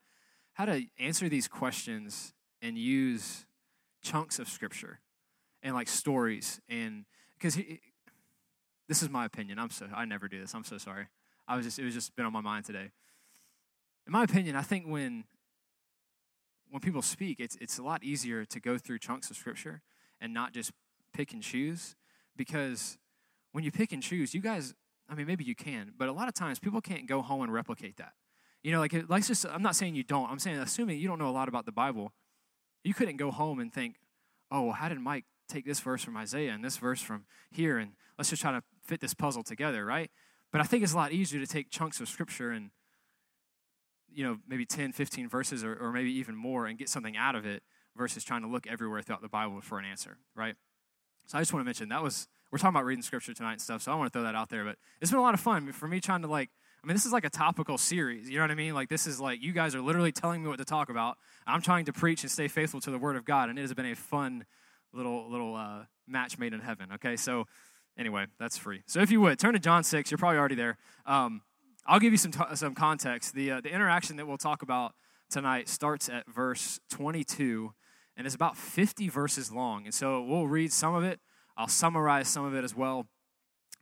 how 0.54 0.64
to 0.64 0.84
answer 0.98 1.28
these 1.28 1.48
questions 1.48 2.32
and 2.62 2.78
use 2.78 3.46
chunks 4.02 4.38
of 4.38 4.48
scripture 4.48 5.00
and 5.62 5.74
like 5.74 5.88
stories 5.88 6.60
and 6.68 7.04
because 7.38 7.58
this 8.88 9.02
is 9.02 9.10
my 9.10 9.24
opinion. 9.24 9.58
I'm 9.58 9.70
so 9.70 9.88
I 9.94 10.04
never 10.04 10.28
do 10.28 10.40
this. 10.40 10.54
I'm 10.54 10.64
so 10.64 10.78
sorry. 10.78 11.06
I 11.48 11.56
was 11.56 11.64
just 11.64 11.78
it 11.78 11.84
was 11.84 11.94
just 11.94 12.14
been 12.16 12.26
on 12.26 12.32
my 12.32 12.40
mind 12.40 12.64
today. 12.64 12.90
In 14.06 14.12
my 14.12 14.22
opinion, 14.22 14.56
I 14.56 14.62
think 14.62 14.86
when 14.86 15.24
when 16.70 16.80
people 16.80 17.02
speak, 17.02 17.40
it's 17.40 17.56
it's 17.60 17.78
a 17.78 17.82
lot 17.82 18.04
easier 18.04 18.44
to 18.44 18.60
go 18.60 18.78
through 18.78 18.98
chunks 18.98 19.30
of 19.30 19.36
scripture 19.36 19.82
and 20.20 20.32
not 20.32 20.52
just 20.52 20.72
pick 21.12 21.32
and 21.32 21.42
choose 21.42 21.96
because 22.36 22.98
when 23.52 23.64
you 23.64 23.72
pick 23.72 23.92
and 23.92 24.02
choose, 24.02 24.34
you 24.34 24.40
guys, 24.40 24.74
I 25.08 25.14
mean, 25.14 25.26
maybe 25.26 25.44
you 25.44 25.54
can, 25.54 25.92
but 25.96 26.08
a 26.08 26.12
lot 26.12 26.28
of 26.28 26.34
times 26.34 26.58
people 26.58 26.80
can't 26.80 27.06
go 27.06 27.22
home 27.22 27.42
and 27.42 27.52
replicate 27.52 27.96
that. 27.98 28.12
You 28.62 28.72
know, 28.72 28.80
like, 28.80 28.94
let's 29.08 29.28
just, 29.28 29.46
I'm 29.46 29.62
not 29.62 29.76
saying 29.76 29.94
you 29.94 30.02
don't. 30.02 30.28
I'm 30.28 30.40
saying, 30.40 30.58
assuming 30.58 30.98
you 30.98 31.06
don't 31.06 31.18
know 31.18 31.28
a 31.28 31.30
lot 31.30 31.48
about 31.48 31.66
the 31.66 31.72
Bible, 31.72 32.12
you 32.82 32.94
couldn't 32.94 33.16
go 33.16 33.30
home 33.30 33.60
and 33.60 33.72
think, 33.72 33.96
oh, 34.50 34.62
well, 34.62 34.72
how 34.72 34.88
did 34.88 34.98
Mike 34.98 35.24
take 35.48 35.64
this 35.64 35.80
verse 35.80 36.02
from 36.02 36.16
Isaiah 36.16 36.52
and 36.52 36.64
this 36.64 36.76
verse 36.76 37.00
from 37.00 37.24
here, 37.50 37.78
and 37.78 37.92
let's 38.18 38.30
just 38.30 38.42
try 38.42 38.52
to 38.52 38.62
fit 38.82 39.00
this 39.00 39.14
puzzle 39.14 39.42
together, 39.42 39.84
right? 39.84 40.10
But 40.52 40.60
I 40.60 40.64
think 40.64 40.82
it's 40.82 40.92
a 40.92 40.96
lot 40.96 41.12
easier 41.12 41.40
to 41.40 41.46
take 41.46 41.70
chunks 41.70 42.00
of 42.00 42.08
scripture 42.08 42.50
and, 42.50 42.70
you 44.12 44.24
know, 44.24 44.38
maybe 44.48 44.64
10, 44.64 44.92
15 44.92 45.28
verses 45.28 45.64
or, 45.64 45.74
or 45.74 45.92
maybe 45.92 46.10
even 46.12 46.34
more 46.34 46.66
and 46.66 46.78
get 46.78 46.88
something 46.88 47.16
out 47.16 47.34
of 47.34 47.44
it 47.46 47.62
versus 47.96 48.24
trying 48.24 48.42
to 48.42 48.48
look 48.48 48.66
everywhere 48.66 49.02
throughout 49.02 49.22
the 49.22 49.28
Bible 49.28 49.60
for 49.60 49.78
an 49.78 49.84
answer, 49.84 50.18
right? 50.34 50.54
So 51.26 51.38
I 51.38 51.40
just 51.40 51.52
want 51.52 51.62
to 51.62 51.64
mention 51.64 51.88
that 51.88 52.02
was 52.02 52.28
we're 52.50 52.58
talking 52.58 52.76
about 52.76 52.84
reading 52.84 53.02
scripture 53.02 53.34
tonight 53.34 53.52
and 53.52 53.60
stuff, 53.60 53.82
so 53.82 53.92
I 53.92 53.94
want 53.94 54.12
to 54.12 54.16
throw 54.16 54.24
that 54.24 54.34
out 54.34 54.48
there. 54.48 54.64
But 54.64 54.76
it's 55.00 55.10
been 55.10 55.18
a 55.18 55.22
lot 55.22 55.34
of 55.34 55.40
fun 55.40 55.72
for 55.72 55.88
me 55.88 56.00
trying 56.00 56.22
to 56.22 56.28
like. 56.28 56.50
I 56.82 56.86
mean, 56.86 56.94
this 56.94 57.06
is 57.06 57.12
like 57.12 57.24
a 57.24 57.30
topical 57.30 57.78
series. 57.78 58.30
You 58.30 58.36
know 58.36 58.44
what 58.44 58.52
I 58.52 58.54
mean? 58.54 58.74
Like 58.74 58.88
this 58.88 59.06
is 59.06 59.18
like 59.20 59.42
you 59.42 59.52
guys 59.52 59.74
are 59.74 59.80
literally 59.80 60.12
telling 60.12 60.42
me 60.42 60.48
what 60.48 60.58
to 60.58 60.64
talk 60.64 60.88
about. 60.88 61.18
I'm 61.46 61.60
trying 61.60 61.84
to 61.86 61.92
preach 61.92 62.22
and 62.22 62.30
stay 62.30 62.46
faithful 62.46 62.80
to 62.80 62.90
the 62.90 62.98
Word 62.98 63.16
of 63.16 63.24
God, 63.24 63.48
and 63.48 63.58
it 63.58 63.62
has 63.62 63.74
been 63.74 63.86
a 63.86 63.96
fun 63.96 64.44
little 64.92 65.28
little 65.30 65.54
uh, 65.54 65.84
match 66.06 66.38
made 66.38 66.52
in 66.52 66.60
heaven. 66.60 66.90
Okay, 66.94 67.16
so 67.16 67.46
anyway, 67.98 68.26
that's 68.38 68.56
free. 68.56 68.82
So 68.86 69.00
if 69.00 69.10
you 69.10 69.20
would 69.20 69.38
turn 69.38 69.54
to 69.54 69.58
John 69.58 69.82
six, 69.82 70.10
you're 70.10 70.18
probably 70.18 70.38
already 70.38 70.54
there. 70.54 70.76
Um, 71.06 71.42
I'll 71.86 72.00
give 72.00 72.12
you 72.12 72.18
some 72.18 72.32
t- 72.32 72.54
some 72.54 72.74
context. 72.74 73.34
The 73.34 73.52
uh, 73.52 73.60
the 73.60 73.72
interaction 73.72 74.16
that 74.16 74.26
we'll 74.26 74.38
talk 74.38 74.62
about 74.62 74.94
tonight 75.30 75.68
starts 75.68 76.08
at 76.08 76.24
verse 76.28 76.78
22 76.90 77.72
and 78.16 78.26
is 78.26 78.34
about 78.34 78.56
50 78.56 79.08
verses 79.08 79.52
long. 79.52 79.84
And 79.84 79.94
so 79.94 80.22
we'll 80.22 80.46
read 80.46 80.72
some 80.72 80.94
of 80.94 81.04
it. 81.04 81.20
I'll 81.56 81.68
summarize 81.68 82.28
some 82.28 82.44
of 82.44 82.54
it 82.54 82.64
as 82.64 82.74
well. 82.74 83.06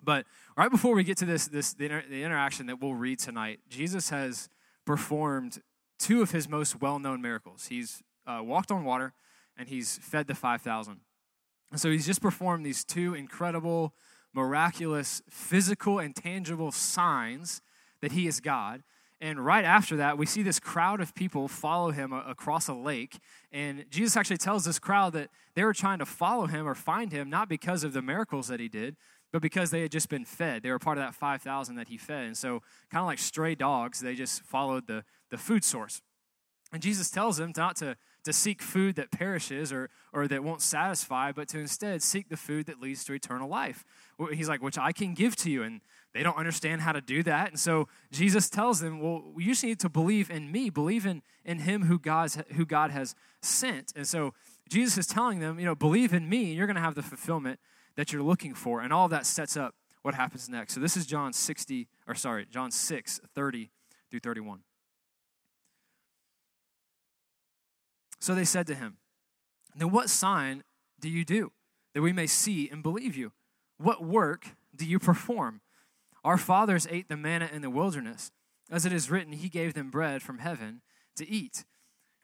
But 0.02 0.26
right 0.56 0.70
before 0.70 0.94
we 0.94 1.04
get 1.04 1.16
to 1.18 1.24
this, 1.24 1.48
this 1.48 1.72
the, 1.72 1.84
inter- 1.86 2.04
the 2.08 2.22
interaction 2.22 2.66
that 2.66 2.80
we'll 2.80 2.94
read 2.94 3.18
tonight, 3.18 3.60
Jesus 3.68 4.10
has 4.10 4.48
performed 4.84 5.60
two 5.98 6.22
of 6.22 6.30
his 6.30 6.48
most 6.48 6.80
well-known 6.80 7.22
miracles. 7.22 7.66
He's 7.68 8.02
uh, 8.26 8.40
walked 8.42 8.70
on 8.70 8.84
water, 8.84 9.12
and 9.56 9.68
he's 9.68 9.98
fed 9.98 10.26
the 10.26 10.34
5,000. 10.34 11.00
And 11.70 11.80
so 11.80 11.90
he's 11.90 12.06
just 12.06 12.20
performed 12.20 12.64
these 12.64 12.84
two 12.84 13.14
incredible, 13.14 13.94
miraculous, 14.32 15.22
physical, 15.28 15.98
and 15.98 16.14
tangible 16.14 16.70
signs 16.70 17.62
that 18.00 18.12
he 18.12 18.26
is 18.26 18.40
God. 18.40 18.82
And 19.20 19.44
right 19.44 19.64
after 19.64 19.96
that, 19.96 20.18
we 20.18 20.26
see 20.26 20.42
this 20.42 20.60
crowd 20.60 21.00
of 21.00 21.14
people 21.14 21.48
follow 21.48 21.90
him 21.92 22.12
across 22.12 22.68
a 22.68 22.74
lake. 22.74 23.18
And 23.52 23.86
Jesus 23.90 24.16
actually 24.16 24.36
tells 24.38 24.64
this 24.64 24.78
crowd 24.78 25.12
that 25.14 25.30
they 25.54 25.64
were 25.64 25.72
trying 25.72 26.00
to 26.00 26.06
follow 26.06 26.46
him 26.46 26.66
or 26.66 26.74
find 26.74 27.12
him 27.12 27.30
not 27.30 27.48
because 27.48 27.84
of 27.84 27.92
the 27.92 28.02
miracles 28.02 28.48
that 28.48 28.60
he 28.60 28.68
did, 28.68 28.96
but 29.32 29.40
because 29.40 29.70
they 29.70 29.82
had 29.82 29.92
just 29.92 30.08
been 30.08 30.24
fed. 30.24 30.62
They 30.62 30.70
were 30.70 30.78
part 30.78 30.98
of 30.98 31.04
that 31.04 31.14
5,000 31.14 31.76
that 31.76 31.88
he 31.88 31.96
fed. 31.96 32.24
And 32.24 32.36
so, 32.36 32.62
kind 32.90 33.00
of 33.00 33.06
like 33.06 33.18
stray 33.18 33.54
dogs, 33.54 34.00
they 34.00 34.14
just 34.14 34.42
followed 34.42 34.86
the, 34.86 35.04
the 35.30 35.38
food 35.38 35.64
source. 35.64 36.02
And 36.72 36.82
Jesus 36.82 37.08
tells 37.10 37.36
them 37.36 37.52
not 37.56 37.76
to, 37.76 37.96
to 38.24 38.32
seek 38.32 38.60
food 38.60 38.96
that 38.96 39.12
perishes 39.12 39.72
or, 39.72 39.90
or 40.12 40.26
that 40.26 40.42
won't 40.42 40.60
satisfy, 40.60 41.30
but 41.30 41.48
to 41.48 41.58
instead 41.60 42.02
seek 42.02 42.28
the 42.28 42.36
food 42.36 42.66
that 42.66 42.80
leads 42.80 43.04
to 43.04 43.12
eternal 43.12 43.48
life. 43.48 43.84
He's 44.32 44.48
like, 44.48 44.62
which 44.62 44.76
I 44.76 44.92
can 44.92 45.14
give 45.14 45.36
to 45.36 45.50
you. 45.50 45.62
And 45.62 45.82
they 46.14 46.22
don't 46.22 46.36
understand 46.36 46.80
how 46.80 46.92
to 46.92 47.00
do 47.00 47.24
that. 47.24 47.48
And 47.48 47.58
so 47.58 47.88
Jesus 48.12 48.48
tells 48.48 48.80
them, 48.80 49.00
well, 49.00 49.24
you 49.36 49.48
just 49.48 49.64
need 49.64 49.80
to 49.80 49.88
believe 49.88 50.30
in 50.30 50.50
me, 50.50 50.70
believe 50.70 51.04
in, 51.04 51.22
in 51.44 51.58
him 51.58 51.86
who, 51.86 51.98
God's, 51.98 52.38
who 52.54 52.64
God 52.64 52.92
has 52.92 53.16
sent. 53.42 53.92
And 53.96 54.06
so 54.06 54.32
Jesus 54.68 54.96
is 54.96 55.06
telling 55.08 55.40
them, 55.40 55.58
you 55.58 55.66
know, 55.66 55.74
believe 55.74 56.14
in 56.14 56.28
me, 56.28 56.46
and 56.46 56.54
you're 56.54 56.68
going 56.68 56.76
to 56.76 56.82
have 56.82 56.94
the 56.94 57.02
fulfillment 57.02 57.58
that 57.96 58.12
you're 58.12 58.22
looking 58.22 58.54
for. 58.54 58.80
And 58.80 58.92
all 58.92 59.08
that 59.08 59.26
sets 59.26 59.56
up 59.56 59.74
what 60.02 60.14
happens 60.14 60.48
next. 60.48 60.74
So 60.74 60.80
this 60.80 60.96
is 60.96 61.04
John 61.04 61.32
60, 61.32 61.88
or 62.06 62.14
sorry, 62.14 62.46
John 62.48 62.70
6, 62.70 63.20
30 63.34 63.70
through 64.10 64.20
31. 64.20 64.60
So 68.20 68.36
they 68.36 68.44
said 68.44 68.68
to 68.68 68.74
him, 68.74 68.98
Then 69.74 69.90
what 69.90 70.08
sign 70.08 70.62
do 71.00 71.08
you 71.08 71.24
do 71.24 71.50
that 71.92 72.02
we 72.02 72.12
may 72.12 72.28
see 72.28 72.68
and 72.70 72.82
believe 72.82 73.16
you? 73.16 73.32
What 73.78 74.04
work 74.04 74.46
do 74.74 74.86
you 74.86 75.00
perform? 75.00 75.60
Our 76.24 76.38
fathers 76.38 76.86
ate 76.90 77.08
the 77.08 77.16
manna 77.16 77.50
in 77.52 77.62
the 77.62 77.70
wilderness. 77.70 78.30
As 78.70 78.86
it 78.86 78.92
is 78.92 79.10
written, 79.10 79.34
He 79.34 79.48
gave 79.48 79.74
them 79.74 79.90
bread 79.90 80.22
from 80.22 80.38
heaven 80.38 80.80
to 81.16 81.28
eat. 81.28 81.64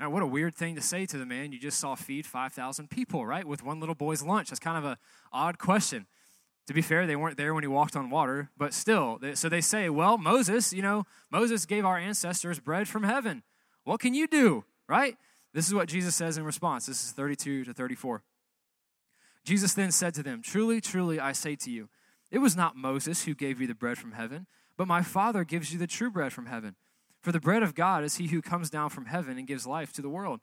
Now, 0.01 0.09
what 0.09 0.23
a 0.23 0.27
weird 0.27 0.55
thing 0.55 0.75
to 0.77 0.81
say 0.81 1.05
to 1.05 1.19
the 1.19 1.27
man 1.27 1.53
you 1.53 1.59
just 1.59 1.79
saw 1.79 1.95
feed 1.95 2.25
5,000 2.25 2.89
people, 2.89 3.27
right? 3.27 3.47
With 3.47 3.63
one 3.63 3.81
little 3.81 3.95
boy's 3.95 4.23
lunch. 4.23 4.49
That's 4.49 4.59
kind 4.59 4.79
of 4.79 4.85
an 4.85 4.97
odd 5.31 5.59
question. 5.59 6.07
To 6.69 6.73
be 6.73 6.81
fair, 6.81 7.07
they 7.07 7.17
weren't 7.17 7.37
there 7.37 7.53
when 7.53 7.65
he 7.65 7.69
walked 7.69 7.97
on 7.97 8.09
water, 8.09 8.49
but 8.57 8.73
still. 8.73 9.19
So 9.35 9.51
they 9.51 9.61
say, 9.61 9.91
well, 9.91 10.17
Moses, 10.17 10.73
you 10.73 10.81
know, 10.81 11.05
Moses 11.31 11.67
gave 11.67 11.85
our 11.85 11.99
ancestors 11.99 12.61
bread 12.61 12.89
from 12.89 13.03
heaven. 13.03 13.43
What 13.85 14.01
can 14.01 14.15
you 14.15 14.27
do, 14.27 14.65
right? 14.89 15.17
This 15.53 15.67
is 15.67 15.75
what 15.75 15.89
Jesus 15.89 16.15
says 16.15 16.39
in 16.39 16.45
response. 16.45 16.87
This 16.87 17.05
is 17.05 17.13
32 17.13 17.65
to 17.65 17.75
34. 17.75 18.23
Jesus 19.45 19.75
then 19.75 19.91
said 19.91 20.15
to 20.15 20.23
them, 20.23 20.43
Truly, 20.43 20.81
truly, 20.81 21.19
I 21.19 21.33
say 21.33 21.57
to 21.57 21.71
you, 21.71 21.89
it 22.31 22.39
was 22.39 22.57
not 22.57 22.77
Moses 22.77 23.25
who 23.25 23.35
gave 23.35 23.61
you 23.61 23.67
the 23.67 23.75
bread 23.75 23.99
from 23.99 24.13
heaven, 24.13 24.47
but 24.77 24.87
my 24.87 25.03
Father 25.03 25.45
gives 25.45 25.73
you 25.73 25.79
the 25.79 25.87
true 25.87 26.11
bread 26.11 26.33
from 26.33 26.47
heaven. 26.47 26.77
For 27.21 27.33
the 27.33 27.41
bread 27.41 27.63
of 27.63 27.75
God 27.75 28.03
is 28.05 28.17
he 28.17 28.29
who 28.29 28.41
comes 28.41 28.71
down 28.71 28.91
from 28.91 29.07
heaven 29.07 29.37
and 29.37 29.47
gives 29.47 29.67
life 29.67 29.93
to 29.95 30.03
the 30.03 30.09
world. 30.09 30.41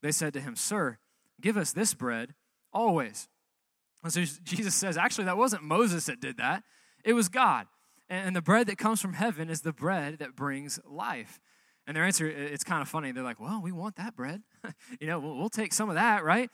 They 0.00 0.12
said 0.12 0.32
to 0.34 0.40
him, 0.40 0.54
Sir, 0.54 0.98
give 1.40 1.56
us 1.56 1.72
this 1.72 1.94
bread 1.94 2.34
always. 2.72 3.28
And 4.02 4.12
so 4.12 4.22
Jesus 4.44 4.74
says, 4.74 4.96
Actually, 4.96 5.24
that 5.24 5.36
wasn't 5.36 5.62
Moses 5.62 6.06
that 6.06 6.20
did 6.20 6.36
that, 6.36 6.62
it 7.04 7.14
was 7.14 7.28
God. 7.28 7.66
And 8.08 8.36
the 8.36 8.42
bread 8.42 8.66
that 8.66 8.76
comes 8.76 9.00
from 9.00 9.14
heaven 9.14 9.48
is 9.48 9.62
the 9.62 9.72
bread 9.72 10.18
that 10.18 10.36
brings 10.36 10.78
life. 10.86 11.40
And 11.86 11.96
their 11.96 12.04
answer, 12.04 12.26
it's 12.26 12.64
kind 12.64 12.82
of 12.82 12.88
funny. 12.88 13.12
They're 13.12 13.24
like, 13.24 13.40
Well, 13.40 13.60
we 13.62 13.72
want 13.72 13.96
that 13.96 14.14
bread. 14.14 14.42
you 15.00 15.06
know, 15.06 15.18
we'll, 15.18 15.36
we'll 15.36 15.48
take 15.48 15.72
some 15.72 15.88
of 15.88 15.96
that, 15.96 16.22
right? 16.22 16.50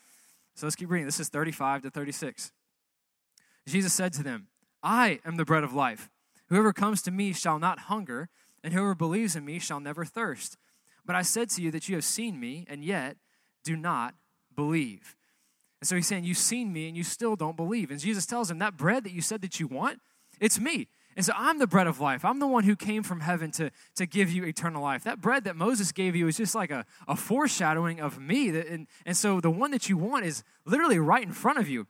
So 0.55 0.67
let's 0.67 0.77
keep 0.77 0.91
reading. 0.91 1.07
This 1.07 1.21
is 1.21 1.29
35 1.29 1.83
to 1.83 1.91
36. 1.91 2.53
Jesus 3.67 3.93
said 3.93 4.13
to 4.15 4.23
them, 4.23 4.49
I 4.83 5.21
am 5.25 5.37
the 5.37 5.45
bread 5.45 5.65
of 5.65 5.75
life. 5.75 6.11
Whoever 6.49 6.73
comes 6.73 7.03
to 7.03 7.11
me 7.11 7.33
shall 7.33 7.59
not 7.59 7.81
hunger, 7.81 8.29
and 8.63 8.73
whoever 8.73 8.95
believes 8.95 9.37
in 9.37 9.45
me 9.45 9.59
shall 9.59 9.81
never 9.81 10.05
thirst. 10.05 10.57
But 11.05 11.17
I 11.17 11.23
said 11.23 11.51
to 11.51 11.63
you 11.63 11.71
that 11.71 11.89
you 11.89 11.95
have 11.95 12.05
seen 12.05 12.39
me, 12.39 12.67
and 12.69 12.85
yet 12.85 13.17
do 13.65 13.77
not 13.77 14.15
believe. 14.55 15.17
And 15.81 15.89
so 15.89 15.97
he's 15.97 16.07
saying, 16.07 16.25
You've 16.25 16.39
seen 16.39 16.73
me, 16.73 16.89
and 16.89 16.97
you 16.97 17.05
still 17.05 17.37
don't 17.37 17.57
believe. 17.57 17.91
And 17.91 18.01
Jesus 18.01 18.27
tells 18.27 18.51
him, 18.51 18.59
That 18.59 18.77
bread 18.77 19.05
that 19.05 19.13
you 19.13 19.23
said 19.23 19.43
that 19.43 19.61
you 19.61 19.67
want, 19.67 20.01
it's 20.41 20.61
me. 20.61 20.89
And 21.17 21.25
so 21.25 21.33
I'm 21.37 21.59
the 21.59 21.67
bread 21.67 21.87
of 21.87 22.01
life. 22.01 22.25
I'm 22.25 22.39
the 22.39 22.47
one 22.47 22.65
who 22.65 22.77
came 22.77 23.03
from 23.03 23.21
heaven 23.21 23.51
to, 23.53 23.71
to 23.97 24.07
give 24.07 24.31
you 24.31 24.45
eternal 24.45 24.83
life. 24.83 25.05
That 25.05 25.21
bread 25.21 25.45
that 25.45 25.57
Moses 25.57 25.93
gave 25.93 26.15
you 26.15 26.29
is 26.29 26.37
just 26.37 26.55
like 26.55 26.71
a, 26.71 26.87
a 27.09 27.17
foreshadowing 27.17 28.01
of 28.01 28.21
me. 28.21 28.49
And, 28.49 28.87
and 29.05 29.17
so 29.17 29.41
the 29.41 29.51
one 29.51 29.73
that 29.73 29.89
you 29.89 29.97
want 29.97 30.25
is 30.25 30.45
literally 30.65 30.99
right 30.99 31.23
in 31.23 31.33
front 31.33 31.59
of 31.59 31.69
you. 31.69 31.89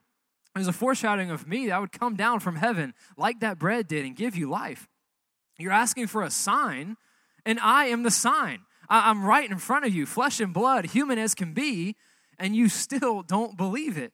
There's 0.54 0.68
a 0.68 0.72
foreshadowing 0.72 1.30
of 1.30 1.46
me 1.46 1.68
that 1.68 1.80
would 1.80 1.92
come 1.92 2.16
down 2.16 2.40
from 2.40 2.56
heaven 2.56 2.94
like 3.16 3.40
that 3.40 3.58
bread 3.58 3.86
did 3.86 4.04
and 4.04 4.16
give 4.16 4.36
you 4.36 4.48
life. 4.48 4.88
You're 5.58 5.72
asking 5.72 6.08
for 6.08 6.22
a 6.22 6.30
sign, 6.30 6.96
and 7.46 7.60
I 7.60 7.86
am 7.86 8.02
the 8.02 8.10
sign. 8.10 8.62
I'm 8.88 9.24
right 9.24 9.48
in 9.48 9.58
front 9.58 9.84
of 9.84 9.94
you, 9.94 10.06
flesh 10.06 10.40
and 10.40 10.52
blood, 10.52 10.86
human 10.86 11.18
as 11.18 11.34
can 11.34 11.52
be, 11.52 11.94
and 12.38 12.56
you 12.56 12.68
still 12.68 13.22
don't 13.22 13.56
believe 13.56 13.96
it. 13.96 14.12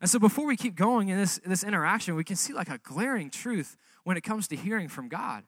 And 0.00 0.10
so 0.10 0.18
before 0.18 0.46
we 0.46 0.56
keep 0.56 0.74
going 0.74 1.10
in 1.10 1.18
this, 1.18 1.38
this 1.46 1.62
interaction, 1.62 2.16
we 2.16 2.24
can 2.24 2.34
see 2.34 2.52
like 2.52 2.68
a 2.68 2.78
glaring 2.78 3.30
truth 3.30 3.76
when 4.02 4.16
it 4.16 4.22
comes 4.22 4.48
to 4.48 4.56
hearing 4.56 4.88
from 4.88 5.08
God. 5.08 5.44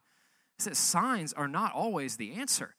Is 0.57 0.65
that 0.65 0.77
signs 0.77 1.33
are 1.33 1.49
not 1.49 1.73
always 1.73 2.15
the 2.15 2.33
answer. 2.33 2.75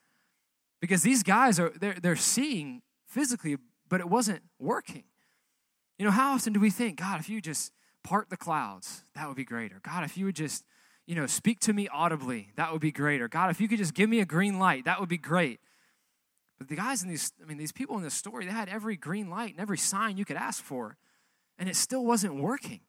Because 0.81 1.03
these 1.03 1.23
guys 1.23 1.61
are 1.61 1.71
they're, 1.79 1.97
they're 2.01 2.17
seeing 2.17 2.81
physically, 3.07 3.57
but 3.89 4.01
it 4.01 4.09
wasn't 4.09 4.43
working. 4.59 5.05
You 5.99 6.05
know, 6.05 6.11
how 6.11 6.35
often 6.35 6.53
do 6.53 6.61
we 6.61 6.71
think, 6.71 6.99
God, 6.99 7.21
if 7.21 7.29
you 7.29 7.41
just 7.41 7.73
part 8.05 8.31
the 8.31 8.37
clouds, 8.37 9.03
that 9.15 9.27
would 9.27 9.37
be 9.37 9.45
great. 9.45 9.73
Or 9.73 9.81
God, 9.83 10.05
if 10.05 10.17
you 10.17 10.27
would 10.27 10.37
just, 10.37 10.65
you 11.07 11.15
know, 11.15 11.27
speak 11.27 11.59
to 11.61 11.73
me 11.73 11.89
audibly, 11.89 12.53
that 12.57 12.73
would 12.73 12.81
be 12.81 12.93
great. 12.93 13.21
Or 13.21 13.29
God, 13.29 13.51
if 13.51 13.61
you 13.61 13.69
could 13.69 13.79
just 13.79 13.95
give 13.95 14.09
me 14.09 14.21
a 14.21 14.25
green 14.25 14.59
light, 14.59 14.85
that 14.85 15.01
would 15.01 15.09
be 15.09 15.19
great. 15.19 15.61
But 16.59 16.69
the 16.69 16.77
guys 16.77 17.03
in 17.03 17.09
these, 17.09 17.33
I 17.43 17.47
mean, 17.47 17.59
these 17.59 17.73
people 17.73 17.97
in 17.97 18.03
this 18.03 18.15
story, 18.15 18.47
they 18.47 18.53
had 18.53 18.69
every 18.69 18.97
green 18.97 19.29
light 19.29 19.51
and 19.51 19.61
every 19.61 19.77
sign 19.77 20.17
you 20.17 20.25
could 20.25 20.37
ask 20.37 20.63
for, 20.63 20.97
and 21.59 21.69
it 21.69 21.77
still 21.77 22.05
wasn't 22.05 22.37
working. 22.37 22.81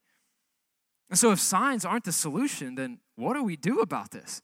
And 1.09 1.17
so, 1.17 1.31
if 1.31 1.39
signs 1.39 1.85
aren't 1.85 2.03
the 2.03 2.11
solution, 2.11 2.75
then 2.75 2.99
what 3.15 3.33
do 3.33 3.43
we 3.43 3.55
do 3.55 3.79
about 3.79 4.11
this? 4.11 4.41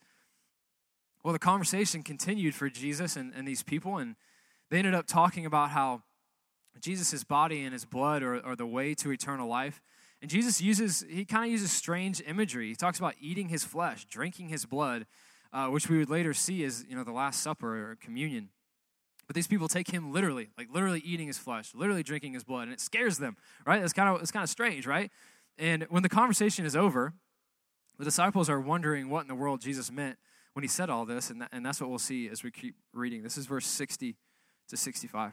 Well, 1.22 1.32
the 1.32 1.38
conversation 1.38 2.02
continued 2.02 2.54
for 2.54 2.68
Jesus 2.68 3.16
and, 3.16 3.32
and 3.34 3.46
these 3.48 3.62
people, 3.62 3.96
and 3.96 4.16
they 4.70 4.78
ended 4.78 4.94
up 4.94 5.06
talking 5.06 5.46
about 5.46 5.70
how 5.70 6.02
Jesus' 6.80 7.24
body 7.24 7.62
and 7.62 7.72
his 7.72 7.84
blood 7.84 8.22
are, 8.22 8.44
are 8.44 8.56
the 8.56 8.66
way 8.66 8.94
to 8.94 9.10
eternal 9.10 9.48
life. 9.48 9.80
And 10.20 10.30
Jesus 10.30 10.60
uses, 10.60 11.04
he 11.08 11.24
kind 11.24 11.44
of 11.44 11.50
uses 11.50 11.70
strange 11.70 12.22
imagery. 12.26 12.68
He 12.68 12.74
talks 12.74 12.98
about 12.98 13.14
eating 13.20 13.48
his 13.48 13.64
flesh, 13.64 14.06
drinking 14.06 14.48
his 14.48 14.64
blood, 14.64 15.06
uh, 15.52 15.66
which 15.68 15.88
we 15.88 15.98
would 15.98 16.10
later 16.10 16.32
see 16.32 16.64
as, 16.64 16.84
you 16.88 16.96
know, 16.96 17.04
the 17.04 17.12
Last 17.12 17.42
Supper 17.42 17.90
or 17.90 17.96
communion. 17.96 18.48
But 19.26 19.36
these 19.36 19.46
people 19.46 19.68
take 19.68 19.90
him 19.90 20.12
literally, 20.12 20.50
like 20.58 20.68
literally 20.72 21.00
eating 21.00 21.26
his 21.26 21.38
flesh, 21.38 21.74
literally 21.74 22.02
drinking 22.02 22.34
his 22.34 22.44
blood, 22.44 22.64
and 22.64 22.72
it 22.72 22.80
scares 22.80 23.18
them, 23.18 23.36
right? 23.66 23.82
It's 23.82 23.92
kind 23.92 24.08
of, 24.08 24.20
it's 24.20 24.30
kind 24.30 24.42
of 24.42 24.50
strange, 24.50 24.86
right? 24.86 25.10
And 25.58 25.84
when 25.84 26.02
the 26.02 26.08
conversation 26.08 26.66
is 26.66 26.74
over, 26.76 27.12
the 27.98 28.04
disciples 28.04 28.50
are 28.50 28.60
wondering 28.60 29.08
what 29.08 29.20
in 29.20 29.28
the 29.28 29.34
world 29.34 29.60
Jesus 29.60 29.90
meant 29.90 30.18
when 30.54 30.62
he 30.62 30.68
said 30.68 30.90
all 30.90 31.04
this, 31.04 31.30
and, 31.30 31.42
that, 31.42 31.48
and 31.52 31.64
that's 31.64 31.80
what 31.80 31.90
we'll 31.90 31.98
see 31.98 32.28
as 32.28 32.42
we 32.42 32.50
keep 32.50 32.76
reading. 32.92 33.22
This 33.22 33.38
is 33.38 33.46
verse 33.46 33.66
60 33.66 34.16
to 34.68 34.76
65. 34.76 35.32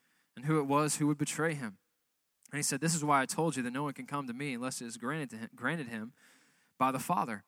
and 0.35 0.45
who 0.45 0.59
it 0.59 0.65
was 0.65 0.97
who 0.97 1.07
would 1.07 1.17
betray 1.17 1.53
him. 1.53 1.77
And 2.51 2.57
he 2.57 2.63
said, 2.63 2.81
This 2.81 2.95
is 2.95 3.03
why 3.03 3.21
I 3.21 3.25
told 3.25 3.55
you 3.55 3.63
that 3.63 3.73
no 3.73 3.83
one 3.83 3.93
can 3.93 4.05
come 4.05 4.27
to 4.27 4.33
me 4.33 4.53
unless 4.53 4.81
it 4.81 4.85
is 4.85 4.97
granted, 4.97 5.29
to 5.31 5.37
him, 5.37 5.49
granted 5.55 5.87
him 5.87 6.13
by 6.77 6.91
the 6.91 6.99
Father. 6.99 7.43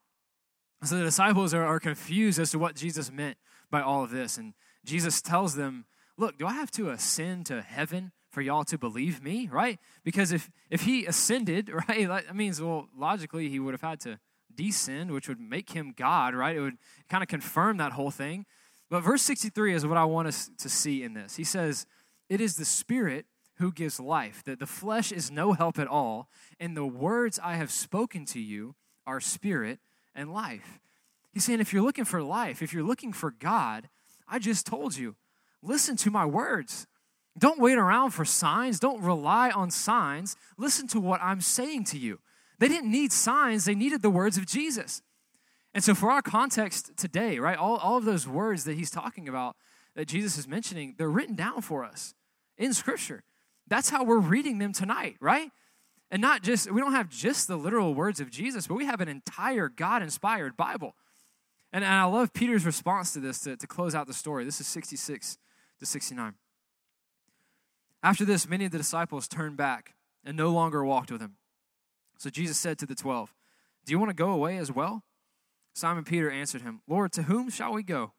So 0.83 0.97
the 0.97 1.03
disciples 1.03 1.53
are, 1.53 1.65
are 1.65 1.79
confused 1.79 2.39
as 2.39 2.51
to 2.51 2.59
what 2.59 2.75
Jesus 2.75 3.11
meant 3.11 3.37
by 3.71 3.81
all 3.81 4.03
of 4.03 4.11
this. 4.11 4.37
And 4.37 4.53
Jesus 4.85 5.21
tells 5.21 5.55
them, 5.55 5.85
Look, 6.17 6.37
do 6.37 6.45
I 6.45 6.53
have 6.53 6.71
to 6.71 6.89
ascend 6.89 7.47
to 7.47 7.61
heaven 7.61 8.11
for 8.29 8.41
y'all 8.41 8.63
to 8.65 8.77
believe 8.77 9.23
me? 9.23 9.49
Right? 9.51 9.79
Because 10.03 10.31
if, 10.31 10.49
if 10.69 10.81
he 10.81 11.05
ascended, 11.05 11.69
right, 11.89 12.07
that 12.07 12.35
means, 12.35 12.61
well, 12.61 12.87
logically, 12.97 13.49
he 13.49 13.59
would 13.59 13.73
have 13.73 13.81
had 13.81 13.99
to 14.01 14.19
descend, 14.55 15.11
which 15.11 15.27
would 15.27 15.39
make 15.39 15.71
him 15.71 15.93
God, 15.95 16.35
right? 16.35 16.55
It 16.55 16.61
would 16.61 16.77
kind 17.09 17.23
of 17.23 17.27
confirm 17.27 17.77
that 17.77 17.93
whole 17.93 18.11
thing. 18.11 18.45
But 18.89 19.01
verse 19.01 19.23
63 19.23 19.73
is 19.73 19.87
what 19.87 19.97
I 19.97 20.05
want 20.05 20.27
us 20.27 20.51
to 20.59 20.69
see 20.69 21.01
in 21.01 21.13
this. 21.13 21.35
He 21.35 21.43
says, 21.43 21.87
It 22.29 22.41
is 22.41 22.55
the 22.55 22.65
Spirit 22.65 23.25
who 23.57 23.71
gives 23.71 23.99
life, 23.99 24.43
that 24.45 24.59
the 24.59 24.65
flesh 24.65 25.11
is 25.11 25.29
no 25.29 25.53
help 25.53 25.77
at 25.77 25.87
all, 25.87 26.27
and 26.59 26.75
the 26.75 26.85
words 26.85 27.39
I 27.41 27.55
have 27.55 27.71
spoken 27.71 28.25
to 28.25 28.39
you 28.39 28.75
are 29.05 29.19
spirit 29.19 29.79
and 30.15 30.33
life. 30.33 30.79
He's 31.31 31.45
saying, 31.45 31.59
if 31.59 31.73
you're 31.73 31.83
looking 31.83 32.05
for 32.05 32.21
life, 32.21 32.61
if 32.61 32.73
you're 32.73 32.83
looking 32.83 33.13
for 33.13 33.31
God, 33.31 33.89
I 34.27 34.39
just 34.39 34.65
told 34.65 34.97
you, 34.97 35.15
listen 35.61 35.95
to 35.97 36.11
my 36.11 36.25
words. 36.25 36.87
Don't 37.37 37.59
wait 37.59 37.77
around 37.77 38.11
for 38.11 38.25
signs. 38.25 38.79
Don't 38.79 39.01
rely 39.01 39.49
on 39.49 39.71
signs. 39.71 40.35
Listen 40.57 40.87
to 40.89 40.99
what 40.99 41.21
I'm 41.21 41.41
saying 41.41 41.85
to 41.85 41.97
you. 41.97 42.19
They 42.59 42.67
didn't 42.67 42.91
need 42.91 43.11
signs, 43.11 43.65
they 43.65 43.75
needed 43.75 44.01
the 44.01 44.09
words 44.09 44.37
of 44.37 44.45
Jesus. 44.45 45.01
And 45.73 45.83
so, 45.83 45.95
for 45.95 46.11
our 46.11 46.21
context 46.21 46.91
today, 46.95 47.39
right, 47.39 47.57
all, 47.57 47.77
all 47.77 47.97
of 47.97 48.05
those 48.05 48.27
words 48.27 48.63
that 48.65 48.77
he's 48.77 48.91
talking 48.91 49.27
about, 49.27 49.55
that 49.95 50.07
Jesus 50.07 50.37
is 50.37 50.47
mentioning, 50.47 50.95
they're 50.97 51.09
written 51.09 51.35
down 51.35 51.61
for 51.61 51.83
us 51.83 52.13
in 52.57 52.73
Scripture. 52.73 53.23
That's 53.67 53.89
how 53.89 54.03
we're 54.03 54.19
reading 54.19 54.57
them 54.57 54.73
tonight, 54.73 55.15
right? 55.19 55.51
And 56.11 56.21
not 56.21 56.43
just, 56.43 56.71
we 56.71 56.81
don't 56.81 56.93
have 56.93 57.09
just 57.09 57.47
the 57.47 57.55
literal 57.55 57.93
words 57.93 58.19
of 58.19 58.29
Jesus, 58.29 58.67
but 58.67 58.75
we 58.75 58.85
have 58.85 59.01
an 59.01 59.07
entire 59.07 59.69
God 59.69 60.03
inspired 60.03 60.55
Bible. 60.55 60.95
And, 61.71 61.83
and 61.83 61.93
I 61.93 62.03
love 62.03 62.33
Peter's 62.33 62.65
response 62.65 63.13
to 63.13 63.19
this 63.19 63.39
to, 63.41 63.57
to 63.57 63.67
close 63.67 63.95
out 63.95 64.05
the 64.07 64.13
story. 64.13 64.45
This 64.45 64.61
is 64.61 64.67
66 64.67 65.37
to 65.79 65.85
69. 65.85 66.35
After 68.03 68.25
this, 68.25 68.47
many 68.47 68.65
of 68.65 68.71
the 68.71 68.77
disciples 68.77 69.27
turned 69.27 69.57
back 69.57 69.95
and 70.23 70.37
no 70.37 70.49
longer 70.49 70.83
walked 70.83 71.11
with 71.11 71.21
him. 71.21 71.37
So 72.17 72.29
Jesus 72.29 72.57
said 72.57 72.77
to 72.79 72.85
the 72.85 72.95
twelve, 72.95 73.33
Do 73.85 73.91
you 73.91 73.99
want 73.99 74.09
to 74.09 74.15
go 74.15 74.29
away 74.29 74.57
as 74.57 74.71
well? 74.71 75.03
Simon 75.73 76.03
Peter 76.03 76.29
answered 76.29 76.61
him, 76.61 76.81
Lord, 76.87 77.11
to 77.13 77.23
whom 77.23 77.49
shall 77.49 77.73
we 77.73 77.81
go? 77.81 78.13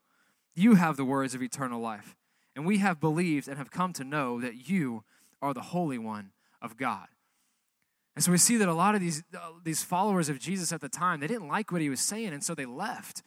You 0.55 0.75
have 0.75 0.97
the 0.97 1.05
words 1.05 1.35
of 1.35 1.43
eternal 1.43 1.81
life, 1.81 2.17
and 2.55 2.65
we 2.65 2.79
have 2.79 3.01
believed 3.01 3.49
and 3.49 3.59
have 3.59 3.71
come 3.71 3.93
to 3.95 4.05
know 4.05 4.41
that 4.41 4.69
you 4.69 5.05
are 5.43 5.53
the 5.53 5.63
Holy 5.63 5.99
One 5.99 6.33
of 6.63 6.77
God. 6.77 7.09
And 8.15 8.25
so 8.25 8.31
we 8.31 8.39
see 8.39 8.57
that 8.59 8.69
a 8.69 8.75
lot 8.75 8.95
of 8.95 9.01
these, 9.01 9.25
uh, 9.37 9.51
these 9.65 9.83
followers 9.83 10.29
of 10.29 10.39
Jesus 10.39 10.73
at 10.73 10.81
the 10.81 10.89
time, 10.89 11.21
they 11.21 11.27
didn't 11.27 11.49
like 11.49 11.73
what 11.73 11.81
he 11.81 11.91
was 11.91 12.01
saying, 12.01 12.29
and 12.29 12.45
so 12.45 12.55
they 12.55 12.65
left. 12.65 13.23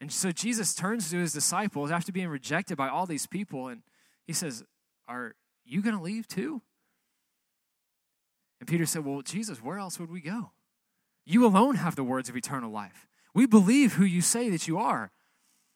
And 0.00 0.10
so 0.10 0.32
Jesus 0.32 0.74
turns 0.74 1.10
to 1.10 1.18
his 1.18 1.32
disciples 1.32 1.90
after 1.90 2.10
being 2.10 2.28
rejected 2.28 2.76
by 2.76 2.88
all 2.88 3.06
these 3.06 3.26
people, 3.26 3.68
and 3.68 3.82
he 4.26 4.32
says, 4.32 4.64
Are 5.06 5.34
you 5.64 5.82
going 5.82 5.96
to 5.96 6.02
leave 6.02 6.26
too? 6.26 6.62
And 8.60 8.68
Peter 8.68 8.86
said, 8.86 9.04
Well, 9.04 9.20
Jesus, 9.20 9.62
where 9.62 9.78
else 9.78 10.00
would 10.00 10.10
we 10.10 10.20
go? 10.20 10.52
You 11.26 11.46
alone 11.46 11.76
have 11.76 11.96
the 11.96 12.04
words 12.04 12.28
of 12.28 12.36
eternal 12.36 12.70
life. 12.70 13.06
We 13.34 13.46
believe 13.46 13.94
who 13.94 14.04
you 14.04 14.22
say 14.22 14.48
that 14.50 14.68
you 14.68 14.78
are. 14.78 15.10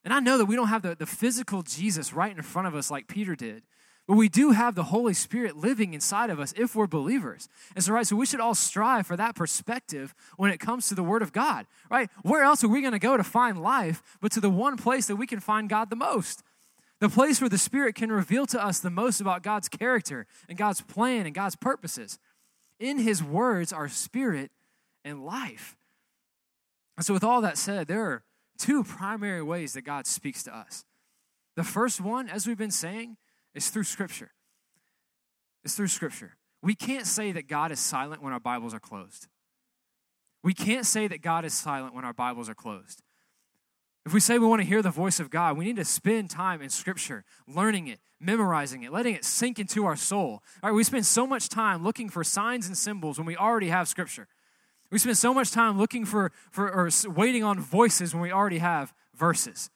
And 0.04 0.14
I 0.14 0.20
know 0.20 0.38
that 0.38 0.46
we 0.46 0.56
don't 0.56 0.68
have 0.68 0.82
the, 0.82 0.94
the 0.94 1.06
physical 1.06 1.62
Jesus 1.62 2.12
right 2.12 2.34
in 2.34 2.42
front 2.42 2.68
of 2.68 2.74
us 2.74 2.90
like 2.90 3.08
Peter 3.08 3.34
did. 3.34 3.62
But 4.08 4.16
we 4.16 4.30
do 4.30 4.52
have 4.52 4.74
the 4.74 4.84
Holy 4.84 5.12
Spirit 5.12 5.58
living 5.58 5.92
inside 5.92 6.30
of 6.30 6.40
us 6.40 6.54
if 6.56 6.74
we're 6.74 6.86
believers. 6.86 7.46
And 7.74 7.84
so, 7.84 7.92
right, 7.92 8.06
so 8.06 8.16
we 8.16 8.24
should 8.24 8.40
all 8.40 8.54
strive 8.54 9.06
for 9.06 9.16
that 9.16 9.34
perspective 9.34 10.14
when 10.38 10.50
it 10.50 10.60
comes 10.60 10.88
to 10.88 10.94
the 10.94 11.02
Word 11.02 11.20
of 11.20 11.34
God, 11.34 11.66
right? 11.90 12.08
Where 12.22 12.42
else 12.42 12.64
are 12.64 12.68
we 12.68 12.80
going 12.80 12.94
to 12.94 12.98
go 12.98 13.18
to 13.18 13.24
find 13.24 13.60
life 13.60 14.02
but 14.22 14.32
to 14.32 14.40
the 14.40 14.48
one 14.48 14.78
place 14.78 15.06
that 15.08 15.16
we 15.16 15.26
can 15.26 15.40
find 15.40 15.68
God 15.68 15.90
the 15.90 15.96
most? 15.96 16.42
The 17.00 17.10
place 17.10 17.42
where 17.42 17.50
the 17.50 17.58
Spirit 17.58 17.94
can 17.94 18.10
reveal 18.10 18.46
to 18.46 18.64
us 18.64 18.80
the 18.80 18.88
most 18.88 19.20
about 19.20 19.42
God's 19.42 19.68
character 19.68 20.26
and 20.48 20.56
God's 20.56 20.80
plan 20.80 21.26
and 21.26 21.34
God's 21.34 21.56
purposes. 21.56 22.18
In 22.80 22.98
His 22.98 23.22
words 23.22 23.74
are 23.74 23.88
spirit 23.88 24.50
and 25.04 25.22
life. 25.22 25.76
And 26.96 27.04
so, 27.04 27.12
with 27.12 27.24
all 27.24 27.42
that 27.42 27.58
said, 27.58 27.88
there 27.88 28.04
are 28.04 28.22
two 28.58 28.84
primary 28.84 29.42
ways 29.42 29.72
that 29.72 29.82
God 29.82 30.06
speaks 30.06 30.42
to 30.44 30.54
us. 30.54 30.84
The 31.56 31.64
first 31.64 32.00
one, 32.00 32.28
as 32.28 32.46
we've 32.46 32.58
been 32.58 32.70
saying, 32.70 33.16
is 33.54 33.70
through 33.70 33.84
Scripture. 33.84 34.32
It's 35.64 35.74
through 35.74 35.88
Scripture. 35.88 36.36
We 36.62 36.74
can't 36.74 37.06
say 37.06 37.32
that 37.32 37.48
God 37.48 37.72
is 37.72 37.80
silent 37.80 38.22
when 38.22 38.32
our 38.32 38.40
Bibles 38.40 38.74
are 38.74 38.80
closed. 38.80 39.28
We 40.42 40.54
can't 40.54 40.86
say 40.86 41.08
that 41.08 41.22
God 41.22 41.44
is 41.44 41.54
silent 41.54 41.94
when 41.94 42.04
our 42.04 42.12
Bibles 42.12 42.48
are 42.48 42.54
closed. 42.54 43.02
If 44.06 44.14
we 44.14 44.20
say 44.20 44.38
we 44.38 44.46
want 44.46 44.62
to 44.62 44.66
hear 44.66 44.80
the 44.80 44.90
voice 44.90 45.20
of 45.20 45.28
God, 45.28 45.58
we 45.58 45.64
need 45.64 45.76
to 45.76 45.84
spend 45.84 46.30
time 46.30 46.62
in 46.62 46.70
Scripture, 46.70 47.24
learning 47.46 47.88
it, 47.88 48.00
memorizing 48.18 48.82
it, 48.82 48.92
letting 48.92 49.14
it 49.14 49.24
sink 49.24 49.58
into 49.58 49.84
our 49.84 49.96
soul. 49.96 50.42
All 50.62 50.70
right, 50.70 50.72
we 50.72 50.84
spend 50.84 51.04
so 51.04 51.26
much 51.26 51.48
time 51.48 51.84
looking 51.84 52.08
for 52.08 52.24
signs 52.24 52.66
and 52.66 52.76
symbols 52.76 53.18
when 53.18 53.26
we 53.26 53.36
already 53.36 53.68
have 53.68 53.86
Scripture. 53.88 54.26
We 54.90 54.98
spend 54.98 55.18
so 55.18 55.34
much 55.34 55.50
time 55.50 55.78
looking 55.78 56.04
for, 56.04 56.32
for 56.50 56.72
or 56.72 56.88
waiting 57.10 57.44
on 57.44 57.60
voices 57.60 58.14
when 58.14 58.22
we 58.22 58.32
already 58.32 58.58
have 58.58 58.94
verses. 59.14 59.70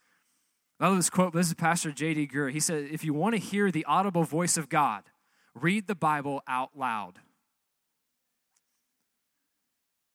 I 0.80 0.88
love 0.88 0.96
this 0.96 1.10
quote. 1.10 1.32
This 1.34 1.48
is 1.48 1.54
Pastor 1.54 1.92
J.D. 1.92 2.28
Greear. 2.28 2.50
He 2.50 2.60
said, 2.60 2.88
If 2.90 3.04
you 3.04 3.12
want 3.12 3.34
to 3.34 3.40
hear 3.40 3.70
the 3.70 3.84
audible 3.84 4.24
voice 4.24 4.56
of 4.56 4.68
God, 4.68 5.04
read 5.54 5.86
the 5.86 5.94
Bible 5.94 6.42
out 6.48 6.70
loud. 6.76 7.18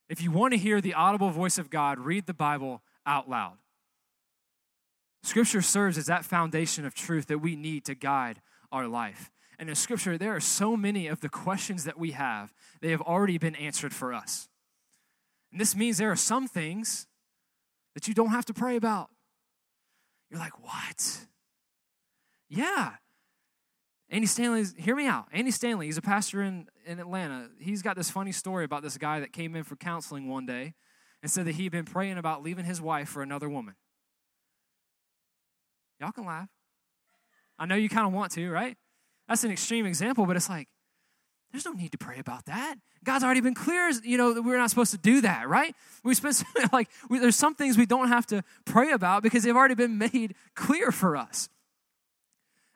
If 0.10 0.21
you 0.21 0.31
want 0.31 0.53
to 0.53 0.57
hear 0.57 0.81
the 0.81 0.93
audible 0.93 1.29
voice 1.29 1.57
of 1.57 1.69
God, 1.69 1.99
read 1.99 2.25
the 2.25 2.33
Bible 2.33 2.81
out 3.05 3.29
loud. 3.29 3.57
Scripture 5.23 5.62
serves 5.62 5.97
as 5.97 6.05
that 6.05 6.25
foundation 6.25 6.86
of 6.86 6.93
truth 6.93 7.27
that 7.27 7.39
we 7.39 7.55
need 7.55 7.86
to 7.86 7.95
guide 7.95 8.41
our 8.71 8.88
life. 8.88 9.29
And 9.60 9.69
in 9.69 9.75
Scripture, 9.75 10.17
there 10.17 10.36
are 10.36 10.39
so 10.39 10.77
many 10.77 11.07
of 11.07 11.19
the 11.21 11.29
questions 11.29 11.83
that 11.83 11.99
we 11.99 12.12
have, 12.12 12.53
they 12.81 12.91
have 12.91 13.01
already 13.01 13.38
been 13.38 13.55
answered 13.55 13.93
for 13.93 14.13
us. 14.13 14.46
And 15.51 15.62
this 15.62 15.75
means 15.75 15.97
there 15.97 16.12
are 16.12 16.15
some 16.15 16.47
things 16.47 17.07
that 17.93 18.07
you 18.07 18.13
don't 18.13 18.29
have 18.29 18.45
to 18.45 18.53
pray 18.53 18.75
about. 18.75 19.10
You're 20.29 20.39
like, 20.39 20.63
what? 20.63 21.27
Yeah. 22.49 22.93
Andy 24.10 24.27
Stanley, 24.27 24.63
hear 24.77 24.95
me 24.95 25.05
out. 25.05 25.27
Andy 25.31 25.51
Stanley, 25.51 25.88
he's 25.88 25.97
a 25.97 26.01
pastor 26.01 26.41
in, 26.41 26.67
in 26.86 26.99
Atlanta. 26.99 27.49
He's 27.60 27.81
got 27.81 27.95
this 27.95 28.10
funny 28.10 28.31
story 28.31 28.63
about 28.63 28.83
this 28.83 28.97
guy 28.97 29.19
that 29.19 29.33
came 29.33 29.55
in 29.55 29.63
for 29.63 29.75
counseling 29.75 30.29
one 30.29 30.45
day 30.45 30.75
and 31.21 31.31
said 31.31 31.45
that 31.45 31.55
he'd 31.55 31.71
been 31.71 31.86
praying 31.86 32.17
about 32.17 32.43
leaving 32.43 32.65
his 32.65 32.81
wife 32.81 33.10
for 33.10 33.21
another 33.21 33.49
woman. 33.49 33.75
Y'all 35.99 36.12
can 36.12 36.25
laugh. 36.25 36.49
I 37.60 37.65
know 37.65 37.75
you 37.75 37.89
kind 37.89 38.05
of 38.05 38.13
want 38.13 38.31
to, 38.33 38.49
right? 38.49 38.77
That's 39.27 39.43
an 39.43 39.51
extreme 39.51 39.86
example, 39.86 40.25
but 40.25 40.36
it's 40.36 40.49
like, 40.49 40.67
there's 41.51 41.65
no 41.65 41.71
need 41.71 41.91
to 41.93 41.97
pray 41.97 42.19
about 42.19 42.45
that. 42.45 42.75
God's 43.03 43.23
already 43.23 43.41
been 43.41 43.53
clear, 43.53 43.89
you 44.03 44.17
know, 44.17 44.33
that 44.33 44.41
we're 44.41 44.57
not 44.57 44.69
supposed 44.69 44.91
to 44.91 44.97
do 44.97 45.21
that, 45.21 45.47
right? 45.47 45.73
We 46.03 46.13
spend 46.13 46.43
like 46.73 46.89
we, 47.10 47.19
there's 47.19 47.36
some 47.36 47.55
things 47.55 47.77
we 47.77 47.86
don't 47.86 48.10
have 48.10 48.25
to 48.27 48.43
pray 48.65 48.91
about 48.91 49.23
because 49.23 49.43
they've 49.43 49.55
already 49.55 49.75
been 49.75 49.97
made 49.97 50.36
clear 50.55 50.91
for 50.91 51.15
us. 51.15 51.49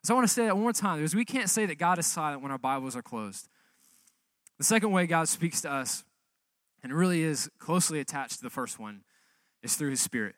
So 0.03 0.13
I 0.13 0.15
want 0.15 0.27
to 0.27 0.34
say 0.34 0.45
that 0.45 0.55
one 0.55 0.63
more 0.63 0.73
time 0.73 0.97
because 0.97 1.13
we 1.13 1.25
can't 1.25 1.49
say 1.49 1.65
that 1.65 1.77
God 1.77 1.99
is 1.99 2.07
silent 2.07 2.41
when 2.41 2.51
our 2.51 2.57
Bibles 2.57 2.95
are 2.95 3.03
closed. 3.03 3.49
The 4.57 4.63
second 4.63 4.91
way 4.91 5.05
God 5.05 5.27
speaks 5.27 5.62
to 5.62 5.71
us, 5.71 6.03
and 6.84 6.93
really 6.93 7.23
is 7.23 7.49
closely 7.60 7.99
attached 7.99 8.38
to 8.38 8.43
the 8.43 8.49
first 8.49 8.79
one, 8.79 9.01
is 9.62 9.75
through 9.75 9.91
His 9.91 10.01
Spirit. 10.01 10.36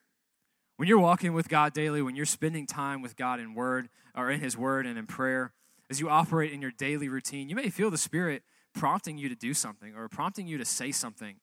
When 0.78 0.90
you're 0.90 1.00
walking 1.00 1.34
with 1.34 1.48
God 1.48 1.74
daily, 1.74 2.02
when 2.02 2.16
you're 2.16 2.26
spending 2.26 2.66
time 2.66 3.02
with 3.02 3.16
God 3.16 3.40
in 3.40 3.54
Word 3.54 3.90
or 4.16 4.30
in 4.30 4.40
His 4.40 4.58
Word 4.58 4.86
and 4.86 4.98
in 4.98 5.08
prayer, 5.08 5.54
as 5.90 6.00
you 6.00 6.10
operate 6.10 6.52
in 6.52 6.62
your 6.62 6.72
daily 6.72 7.10
routine, 7.10 7.50
you 7.50 7.56
may 7.56 7.70
feel 7.70 7.92
the 7.92 7.98
Spirit 7.98 8.44
prompting 8.74 9.18
you 9.18 9.30
to 9.30 9.36
do 9.36 9.54
something 9.54 9.96
or 9.96 10.08
prompting 10.10 10.48
you 10.48 10.58
to 10.58 10.66
say 10.66 10.92
something. 10.92 11.36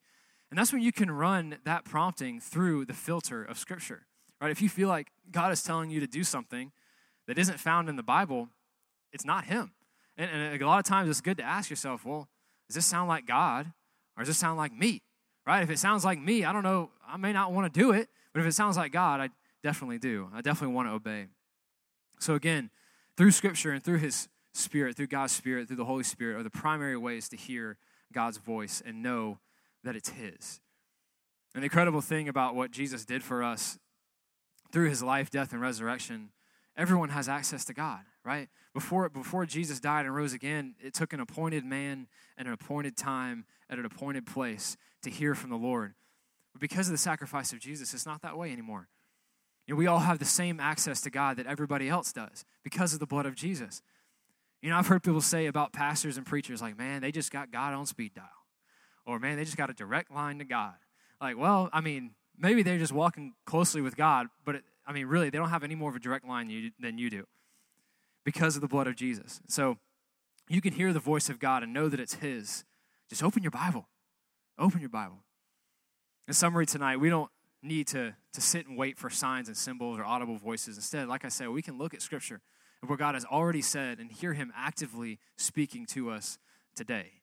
And 0.50 0.58
that's 0.58 0.72
when 0.72 0.82
you 0.82 0.92
can 0.92 1.10
run 1.10 1.58
that 1.64 1.84
prompting 1.84 2.40
through 2.40 2.86
the 2.86 2.92
filter 2.92 3.44
of 3.44 3.58
Scripture, 3.58 4.06
right? 4.40 4.50
If 4.50 4.60
you 4.60 4.68
feel 4.68 4.88
like 4.88 5.08
God 5.30 5.52
is 5.52 5.62
telling 5.62 5.90
you 5.90 6.00
to 6.00 6.06
do 6.06 6.24
something 6.24 6.72
that 7.28 7.38
isn't 7.38 7.60
found 7.60 7.88
in 7.88 7.96
the 7.96 8.02
Bible, 8.02 8.48
it's 9.12 9.24
not 9.24 9.44
Him. 9.44 9.72
And, 10.16 10.30
and 10.30 10.60
a 10.60 10.66
lot 10.66 10.78
of 10.78 10.84
times 10.84 11.08
it's 11.08 11.20
good 11.20 11.36
to 11.38 11.44
ask 11.44 11.70
yourself, 11.70 12.04
well, 12.04 12.28
does 12.68 12.74
this 12.74 12.86
sound 12.86 13.08
like 13.08 13.26
God 13.26 13.72
or 14.16 14.22
does 14.22 14.28
this 14.28 14.38
sound 14.38 14.58
like 14.58 14.72
me, 14.72 15.02
right? 15.46 15.62
If 15.62 15.70
it 15.70 15.78
sounds 15.78 16.04
like 16.04 16.20
me, 16.20 16.44
I 16.44 16.52
don't 16.52 16.64
know, 16.64 16.90
I 17.06 17.16
may 17.16 17.32
not 17.32 17.52
want 17.52 17.72
to 17.72 17.80
do 17.80 17.92
it, 17.92 18.08
but 18.32 18.40
if 18.40 18.46
it 18.46 18.52
sounds 18.52 18.76
like 18.76 18.92
God, 18.92 19.20
I 19.20 19.30
definitely 19.62 19.98
do. 19.98 20.28
I 20.34 20.40
definitely 20.40 20.74
want 20.74 20.88
to 20.88 20.94
obey. 20.94 21.26
So 22.18 22.34
again, 22.34 22.70
through 23.20 23.32
Scripture 23.32 23.72
and 23.72 23.84
through 23.84 23.98
His 23.98 24.30
Spirit, 24.54 24.96
through 24.96 25.08
God's 25.08 25.34
Spirit, 25.34 25.66
through 25.66 25.76
the 25.76 25.84
Holy 25.84 26.04
Spirit, 26.04 26.38
are 26.38 26.42
the 26.42 26.48
primary 26.48 26.96
ways 26.96 27.28
to 27.28 27.36
hear 27.36 27.76
God's 28.14 28.38
voice 28.38 28.82
and 28.82 29.02
know 29.02 29.40
that 29.84 29.94
it's 29.94 30.08
His. 30.08 30.62
And 31.54 31.62
the 31.62 31.66
incredible 31.66 32.00
thing 32.00 32.30
about 32.30 32.54
what 32.54 32.70
Jesus 32.70 33.04
did 33.04 33.22
for 33.22 33.42
us 33.42 33.78
through 34.72 34.88
His 34.88 35.02
life, 35.02 35.28
death, 35.28 35.52
and 35.52 35.60
resurrection, 35.60 36.30
everyone 36.78 37.10
has 37.10 37.28
access 37.28 37.62
to 37.66 37.74
God, 37.74 38.00
right? 38.24 38.48
Before, 38.72 39.06
before 39.10 39.44
Jesus 39.44 39.80
died 39.80 40.06
and 40.06 40.16
rose 40.16 40.32
again, 40.32 40.74
it 40.80 40.94
took 40.94 41.12
an 41.12 41.20
appointed 41.20 41.62
man 41.62 42.06
and 42.38 42.48
an 42.48 42.54
appointed 42.54 42.96
time 42.96 43.44
at 43.68 43.78
an 43.78 43.84
appointed 43.84 44.24
place 44.24 44.78
to 45.02 45.10
hear 45.10 45.34
from 45.34 45.50
the 45.50 45.56
Lord. 45.56 45.92
But 46.54 46.62
because 46.62 46.88
of 46.88 46.92
the 46.92 46.98
sacrifice 46.98 47.52
of 47.52 47.60
Jesus, 47.60 47.92
it's 47.92 48.06
not 48.06 48.22
that 48.22 48.38
way 48.38 48.50
anymore. 48.50 48.88
Know, 49.68 49.76
we 49.76 49.86
all 49.86 50.00
have 50.00 50.18
the 50.18 50.24
same 50.24 50.58
access 50.58 51.00
to 51.02 51.10
God 51.10 51.36
that 51.36 51.46
everybody 51.46 51.88
else 51.88 52.12
does 52.12 52.44
because 52.64 52.92
of 52.92 53.00
the 53.00 53.06
blood 53.06 53.26
of 53.26 53.34
Jesus. 53.34 53.82
You 54.62 54.70
know, 54.70 54.76
I've 54.76 54.88
heard 54.88 55.02
people 55.02 55.20
say 55.20 55.46
about 55.46 55.72
pastors 55.72 56.16
and 56.16 56.26
preachers, 56.26 56.60
like, 56.60 56.76
man, 56.76 57.00
they 57.00 57.12
just 57.12 57.30
got 57.30 57.50
God 57.50 57.72
on 57.72 57.86
speed 57.86 58.12
dial. 58.14 58.26
Or, 59.06 59.18
man, 59.18 59.36
they 59.36 59.44
just 59.44 59.56
got 59.56 59.70
a 59.70 59.74
direct 59.74 60.10
line 60.10 60.38
to 60.38 60.44
God. 60.44 60.74
Like, 61.20 61.38
well, 61.38 61.70
I 61.72 61.80
mean, 61.80 62.10
maybe 62.38 62.62
they're 62.62 62.78
just 62.78 62.92
walking 62.92 63.34
closely 63.46 63.80
with 63.80 63.96
God, 63.96 64.26
but 64.44 64.56
it, 64.56 64.64
I 64.86 64.92
mean, 64.92 65.06
really, 65.06 65.30
they 65.30 65.38
don't 65.38 65.50
have 65.50 65.64
any 65.64 65.74
more 65.74 65.90
of 65.90 65.96
a 65.96 66.00
direct 66.00 66.26
line 66.26 66.50
you, 66.50 66.72
than 66.80 66.98
you 66.98 67.10
do 67.10 67.26
because 68.24 68.56
of 68.56 68.62
the 68.62 68.68
blood 68.68 68.86
of 68.86 68.96
Jesus. 68.96 69.40
So 69.48 69.78
you 70.48 70.60
can 70.60 70.72
hear 70.72 70.92
the 70.92 71.00
voice 71.00 71.28
of 71.28 71.38
God 71.38 71.62
and 71.62 71.72
know 71.72 71.88
that 71.88 72.00
it's 72.00 72.14
His. 72.14 72.64
Just 73.08 73.22
open 73.22 73.42
your 73.42 73.50
Bible. 73.50 73.86
Open 74.58 74.80
your 74.80 74.90
Bible. 74.90 75.22
In 76.28 76.34
summary 76.34 76.66
tonight, 76.66 76.98
we 76.98 77.08
don't 77.08 77.30
need 77.62 77.86
to, 77.88 78.14
to 78.32 78.40
sit 78.40 78.66
and 78.66 78.76
wait 78.76 78.98
for 78.98 79.10
signs 79.10 79.48
and 79.48 79.56
symbols 79.56 79.98
or 79.98 80.04
audible 80.04 80.36
voices. 80.36 80.76
Instead, 80.76 81.08
like 81.08 81.24
I 81.24 81.28
said, 81.28 81.48
we 81.48 81.62
can 81.62 81.78
look 81.78 81.94
at 81.94 82.02
Scripture 82.02 82.40
and 82.80 82.88
where 82.88 82.96
God 82.96 83.14
has 83.14 83.24
already 83.24 83.62
said 83.62 83.98
and 83.98 84.10
hear 84.10 84.32
Him 84.32 84.52
actively 84.56 85.18
speaking 85.36 85.86
to 85.86 86.10
us 86.10 86.38
today. 86.74 87.20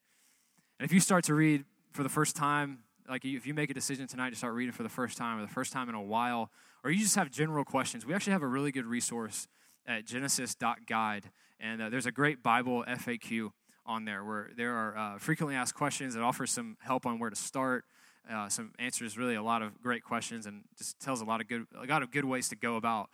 And 0.79 0.85
if 0.85 0.93
you 0.93 0.99
start 0.99 1.23
to 1.25 1.33
read 1.33 1.65
for 1.91 2.03
the 2.03 2.09
first 2.09 2.35
time, 2.35 2.79
like 3.09 3.25
if 3.25 3.47
you 3.47 3.53
make 3.53 3.69
a 3.69 3.73
decision 3.73 4.07
tonight 4.07 4.31
to 4.31 4.35
start 4.35 4.53
reading 4.53 4.73
for 4.73 4.83
the 4.83 4.89
first 4.89 5.17
time 5.17 5.39
or 5.39 5.41
the 5.41 5.47
first 5.47 5.73
time 5.73 5.89
in 5.89 5.95
a 5.95 6.01
while, 6.01 6.51
or 6.83 6.91
you 6.91 6.99
just 6.99 7.15
have 7.15 7.31
general 7.31 7.63
questions, 7.63 8.05
we 8.05 8.13
actually 8.13 8.33
have 8.33 8.43
a 8.43 8.47
really 8.47 8.71
good 8.71 8.85
resource 8.85 9.47
at 9.87 10.05
genesis.guide. 10.05 11.31
And 11.59 11.81
uh, 11.81 11.89
there's 11.89 12.05
a 12.05 12.11
great 12.11 12.43
Bible 12.43 12.83
FAQ 12.87 13.51
on 13.85 14.05
there 14.05 14.23
where 14.23 14.51
there 14.55 14.75
are 14.75 14.97
uh, 14.97 15.17
frequently 15.17 15.55
asked 15.55 15.73
questions 15.73 16.13
that 16.13 16.21
offers 16.21 16.51
some 16.51 16.77
help 16.81 17.05
on 17.05 17.19
where 17.19 17.29
to 17.29 17.35
start. 17.35 17.85
Uh, 18.29 18.49
some 18.49 18.73
answers 18.77 19.17
really 19.17 19.35
a 19.35 19.43
lot 19.43 19.61
of 19.61 19.81
great 19.81 20.03
questions 20.03 20.45
and 20.45 20.63
just 20.77 20.99
tells 20.99 21.21
a 21.21 21.25
lot 21.25 21.39
of 21.39 21.47
good 21.47 21.65
a 21.81 21.85
lot 21.85 22.03
of 22.03 22.11
good 22.11 22.25
ways 22.25 22.49
to 22.49 22.55
go 22.55 22.75
about 22.75 23.09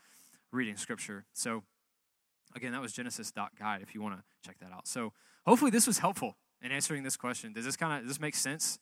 reading 0.52 0.76
scripture. 0.76 1.26
So 1.34 1.64
again, 2.56 2.72
that 2.72 2.82
was 2.82 2.94
genesis.guide 2.94 3.82
if 3.82 3.94
you 3.94 4.02
want 4.02 4.16
to 4.16 4.24
check 4.46 4.58
that 4.60 4.72
out. 4.72 4.88
So 4.88 5.14
hopefully 5.46 5.72
this 5.72 5.86
was 5.86 6.00
helpful 6.00 6.38
in 6.62 6.72
answering 6.72 7.04
this 7.04 7.18
question. 7.18 7.54
Does 7.54 7.66
this 7.66 7.76
kind 7.76 7.94
of 7.94 8.02
does 8.02 8.16
this 8.16 8.22
make 8.22 8.36
sense? 8.36 8.80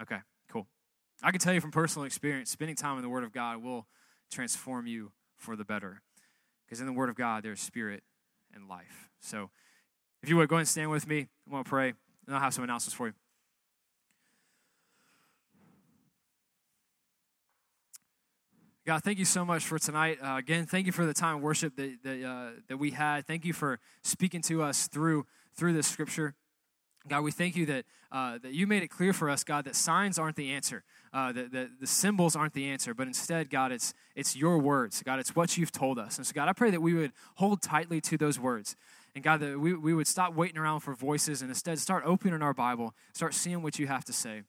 Okay, 0.00 0.18
cool. 0.50 0.68
I 1.22 1.30
can 1.30 1.40
tell 1.40 1.52
you 1.52 1.60
from 1.60 1.72
personal 1.72 2.06
experience, 2.06 2.50
spending 2.50 2.76
time 2.76 2.96
in 2.96 3.02
the 3.02 3.08
Word 3.08 3.24
of 3.24 3.32
God 3.32 3.62
will 3.62 3.86
transform 4.30 4.86
you 4.86 5.12
for 5.36 5.56
the 5.56 5.64
better. 5.64 6.02
Because 6.64 6.80
in 6.80 6.86
the 6.86 6.92
Word 6.92 7.08
of 7.08 7.16
God, 7.16 7.42
there's 7.42 7.60
spirit 7.60 8.02
and 8.54 8.68
life. 8.68 9.08
So 9.20 9.50
if 10.22 10.28
you 10.28 10.36
would, 10.36 10.48
go 10.48 10.56
and 10.56 10.68
stand 10.68 10.90
with 10.90 11.08
me. 11.08 11.28
I'm 11.46 11.52
going 11.52 11.64
to 11.64 11.68
pray, 11.68 11.94
and 12.26 12.34
I'll 12.34 12.40
have 12.40 12.54
some 12.54 12.64
announcements 12.64 12.94
for 12.94 13.08
you. 13.08 13.14
God, 18.88 19.04
thank 19.04 19.18
you 19.18 19.26
so 19.26 19.44
much 19.44 19.64
for 19.64 19.78
tonight. 19.78 20.16
Uh, 20.18 20.36
again, 20.38 20.64
thank 20.64 20.86
you 20.86 20.92
for 20.92 21.04
the 21.04 21.12
time 21.12 21.36
of 21.36 21.42
worship 21.42 21.76
that 21.76 21.98
that, 22.04 22.24
uh, 22.24 22.50
that 22.68 22.78
we 22.78 22.92
had. 22.92 23.26
Thank 23.26 23.44
you 23.44 23.52
for 23.52 23.80
speaking 24.02 24.40
to 24.44 24.62
us 24.62 24.88
through 24.88 25.26
through 25.58 25.74
this 25.74 25.86
scripture. 25.86 26.34
God, 27.06 27.20
we 27.20 27.30
thank 27.30 27.54
you 27.54 27.66
that, 27.66 27.84
uh, 28.10 28.38
that 28.38 28.54
you 28.54 28.66
made 28.66 28.82
it 28.82 28.88
clear 28.88 29.12
for 29.12 29.28
us, 29.28 29.44
God, 29.44 29.66
that 29.66 29.76
signs 29.76 30.18
aren't 30.18 30.36
the 30.36 30.50
answer, 30.52 30.84
uh, 31.12 31.32
that, 31.32 31.52
that 31.52 31.68
the 31.80 31.86
symbols 31.86 32.34
aren't 32.34 32.54
the 32.54 32.64
answer, 32.64 32.94
but 32.94 33.06
instead, 33.06 33.50
God, 33.50 33.72
it's, 33.72 33.92
it's 34.16 34.34
your 34.34 34.56
words. 34.56 35.02
God, 35.02 35.18
it's 35.20 35.36
what 35.36 35.58
you've 35.58 35.72
told 35.72 35.98
us. 35.98 36.16
And 36.16 36.26
so, 36.26 36.32
God, 36.32 36.48
I 36.48 36.54
pray 36.54 36.70
that 36.70 36.80
we 36.80 36.94
would 36.94 37.12
hold 37.34 37.60
tightly 37.60 38.00
to 38.00 38.16
those 38.16 38.40
words. 38.40 38.74
And 39.14 39.22
God, 39.22 39.40
that 39.40 39.60
we, 39.60 39.74
we 39.74 39.92
would 39.92 40.06
stop 40.06 40.34
waiting 40.34 40.56
around 40.56 40.80
for 40.80 40.94
voices 40.94 41.42
and 41.42 41.50
instead 41.50 41.78
start 41.78 42.04
opening 42.06 42.40
our 42.40 42.54
Bible, 42.54 42.94
start 43.12 43.34
seeing 43.34 43.62
what 43.62 43.78
you 43.78 43.86
have 43.86 44.06
to 44.06 44.14
say. 44.14 44.44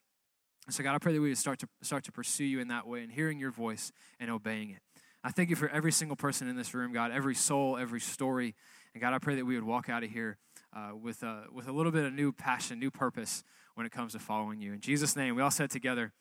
And 0.70 0.76
so, 0.76 0.84
God, 0.84 0.94
I 0.94 1.00
pray 1.00 1.14
that 1.14 1.22
we 1.22 1.30
would 1.30 1.38
start 1.40 1.58
to, 1.62 1.68
start 1.82 2.04
to 2.04 2.12
pursue 2.12 2.44
you 2.44 2.60
in 2.60 2.68
that 2.68 2.86
way 2.86 3.02
and 3.02 3.12
hearing 3.12 3.40
your 3.40 3.50
voice 3.50 3.92
and 4.20 4.30
obeying 4.30 4.70
it. 4.70 4.84
I 5.24 5.32
thank 5.32 5.50
you 5.50 5.56
for 5.56 5.68
every 5.68 5.92
single 5.92 6.16
person 6.16 6.48
in 6.48 6.56
this 6.56 6.76
room, 6.76 6.94
God, 6.94 7.10
every 7.12 7.34
soul, 7.34 7.76
every 7.76 8.00
story. 8.00 8.54
And 8.94 9.02
God, 9.02 9.16
I 9.16 9.18
pray 9.18 9.34
that 9.34 9.46
we 9.46 9.56
would 9.56 9.64
walk 9.64 9.90
out 9.90 10.04
of 10.04 10.12
here 10.12 10.38
uh, 10.72 10.92
with, 10.96 11.24
a, 11.24 11.46
with 11.52 11.68
a 11.68 11.72
little 11.72 11.92
bit 11.92 12.06
of 12.06 12.14
new 12.14 12.32
passion, 12.32 12.78
new 12.78 12.92
purpose 12.92 13.44
when 13.74 13.88
it 13.88 13.92
comes 13.92 14.12
to 14.14 14.20
following 14.20 14.62
you. 14.62 14.72
In 14.74 14.80
Jesus' 14.80 15.16
name, 15.16 15.36
we 15.36 15.42
all 15.42 15.50
said 15.50 15.72
together, 15.72 16.14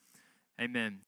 Amen. 0.58 0.96